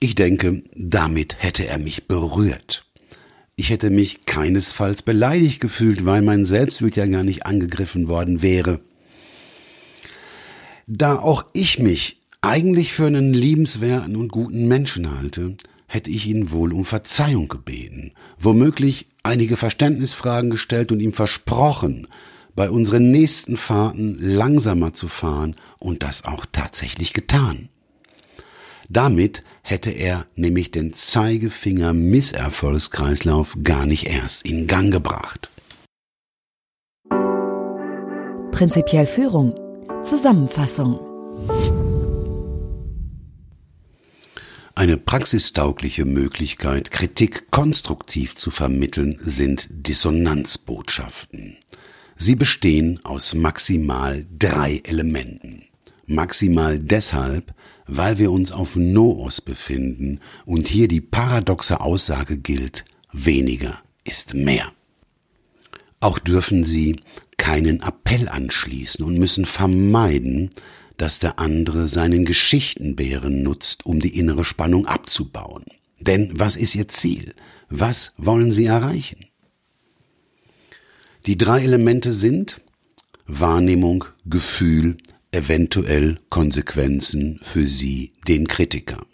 [0.00, 2.84] Ich denke, damit hätte er mich berührt.
[3.54, 8.80] Ich hätte mich keinesfalls beleidigt gefühlt, weil mein Selbstbild ja gar nicht angegriffen worden wäre.
[10.88, 16.52] Da auch ich mich eigentlich für einen liebenswerten und guten Menschen halte, hätte ich ihn
[16.52, 22.06] wohl um Verzeihung gebeten, womöglich einige Verständnisfragen gestellt und ihm versprochen,
[22.54, 27.68] bei unseren nächsten Fahrten langsamer zu fahren und das auch tatsächlich getan.
[28.88, 35.48] Damit hätte er nämlich den Zeigefinger Misserfolgskreislauf gar nicht erst in Gang gebracht.
[38.50, 39.54] Prinzipiell Führung.
[40.02, 40.98] Zusammenfassung.
[44.80, 51.58] Eine praxistaugliche Möglichkeit, Kritik konstruktiv zu vermitteln, sind Dissonanzbotschaften.
[52.16, 55.64] Sie bestehen aus maximal drei Elementen.
[56.06, 57.54] Maximal deshalb,
[57.88, 64.72] weil wir uns auf Noos befinden und hier die paradoxe Aussage gilt, weniger ist mehr.
[66.00, 67.00] Auch dürfen sie
[67.36, 70.48] keinen Appell anschließen und müssen vermeiden,
[71.00, 75.64] dass der andere seinen Geschichtenbären nutzt, um die innere Spannung abzubauen.
[75.98, 77.34] Denn was ist ihr Ziel?
[77.70, 79.24] Was wollen sie erreichen?
[81.24, 82.60] Die drei Elemente sind
[83.26, 84.98] Wahrnehmung, Gefühl,
[85.32, 89.06] eventuell Konsequenzen für sie, den Kritiker.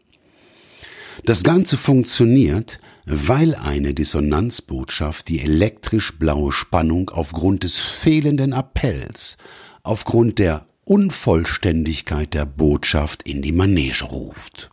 [1.24, 9.36] Das Ganze funktioniert, weil eine Dissonanzbotschaft die elektrisch blaue Spannung aufgrund des fehlenden Appells,
[9.84, 14.70] aufgrund der Unvollständigkeit der Botschaft in die Manege ruft.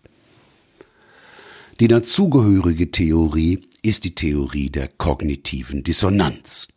[1.79, 6.67] Die dazugehörige Theorie ist die Theorie der kognitiven Dissonanz.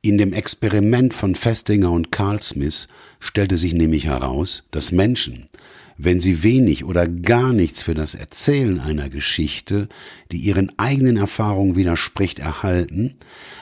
[0.00, 2.88] In dem Experiment von Festinger und Carl Smith
[3.20, 5.50] stellte sich nämlich heraus, dass Menschen,
[5.98, 9.90] wenn sie wenig oder gar nichts für das Erzählen einer Geschichte,
[10.32, 13.16] die ihren eigenen Erfahrungen widerspricht, erhalten,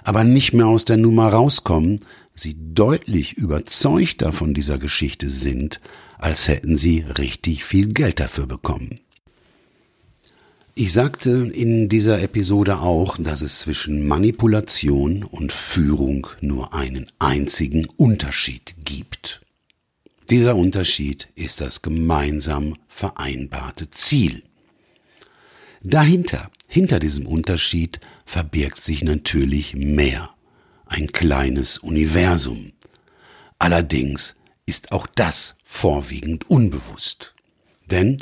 [0.05, 1.99] aber nicht mehr aus der Nummer rauskommen,
[2.37, 5.81] sie deutlich überzeugter von dieser Geschichte sind,
[6.19, 9.01] als hätten sie richtig viel Geld dafür bekommen.
[10.75, 17.87] Ich sagte in dieser Episode auch, dass es zwischen Manipulation und Führung nur einen einzigen
[17.97, 19.41] Unterschied gibt.
[20.29, 24.43] Dieser Unterschied ist das gemeinsam vereinbarte Ziel.
[25.83, 30.36] Dahinter, hinter diesem Unterschied, verbirgt sich natürlich mehr
[30.87, 32.73] ein kleines Universum.
[33.59, 37.35] Allerdings ist auch das vorwiegend unbewusst.
[37.91, 38.19] Denn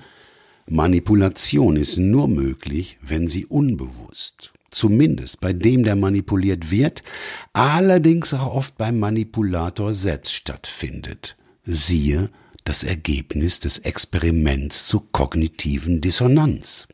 [0.67, 7.03] Manipulation ist nur möglich, wenn sie unbewusst, zumindest bei dem, der manipuliert wird,
[7.53, 11.37] allerdings auch oft beim Manipulator selbst stattfindet.
[11.65, 12.31] Siehe
[12.65, 16.89] das Ergebnis des Experiments zur kognitiven Dissonanz.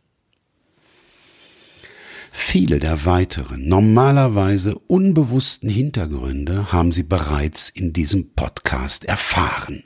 [2.32, 9.84] Viele der weiteren, normalerweise unbewussten Hintergründe haben Sie bereits in diesem Podcast erfahren.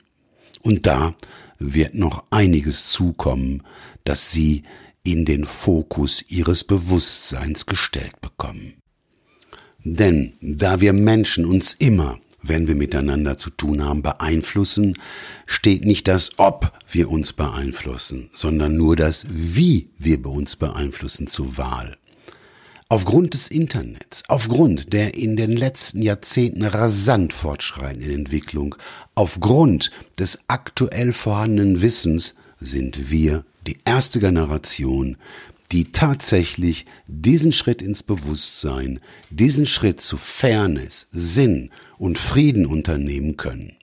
[0.60, 1.14] Und da
[1.58, 3.62] wird noch einiges zukommen,
[4.04, 4.64] das Sie
[5.02, 8.74] in den Fokus Ihres Bewusstseins gestellt bekommen.
[9.84, 14.94] Denn da wir Menschen uns immer, wenn wir miteinander zu tun haben, beeinflussen,
[15.46, 21.56] steht nicht das Ob wir uns beeinflussen, sondern nur das Wie wir uns beeinflussen zur
[21.56, 21.96] Wahl.
[22.88, 28.74] Aufgrund des Internets, aufgrund der in den letzten Jahrzehnten rasant fortschreitenden Entwicklung,
[29.14, 35.16] aufgrund des aktuell vorhandenen Wissens sind wir die erste Generation,
[35.72, 43.76] die tatsächlich diesen Schritt ins Bewusstsein, diesen Schritt zu Fairness, Sinn und Frieden unternehmen können.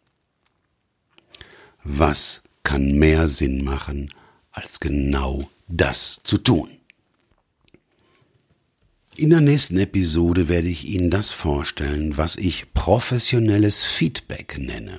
[1.84, 4.14] Was kann mehr Sinn machen,
[4.52, 6.70] als genau das zu tun?
[9.22, 14.98] In der nächsten Episode werde ich Ihnen das vorstellen, was ich professionelles Feedback nenne.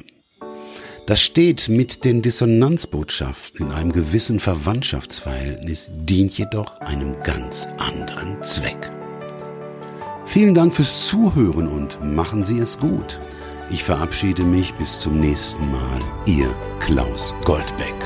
[1.09, 8.93] Das steht mit den Dissonanzbotschaften in einem gewissen Verwandtschaftsverhältnis, dient jedoch einem ganz anderen Zweck.
[10.25, 13.19] Vielen Dank fürs Zuhören und machen Sie es gut.
[13.73, 16.01] Ich verabschiede mich bis zum nächsten Mal.
[16.27, 17.97] Ihr Klaus Goldbeck.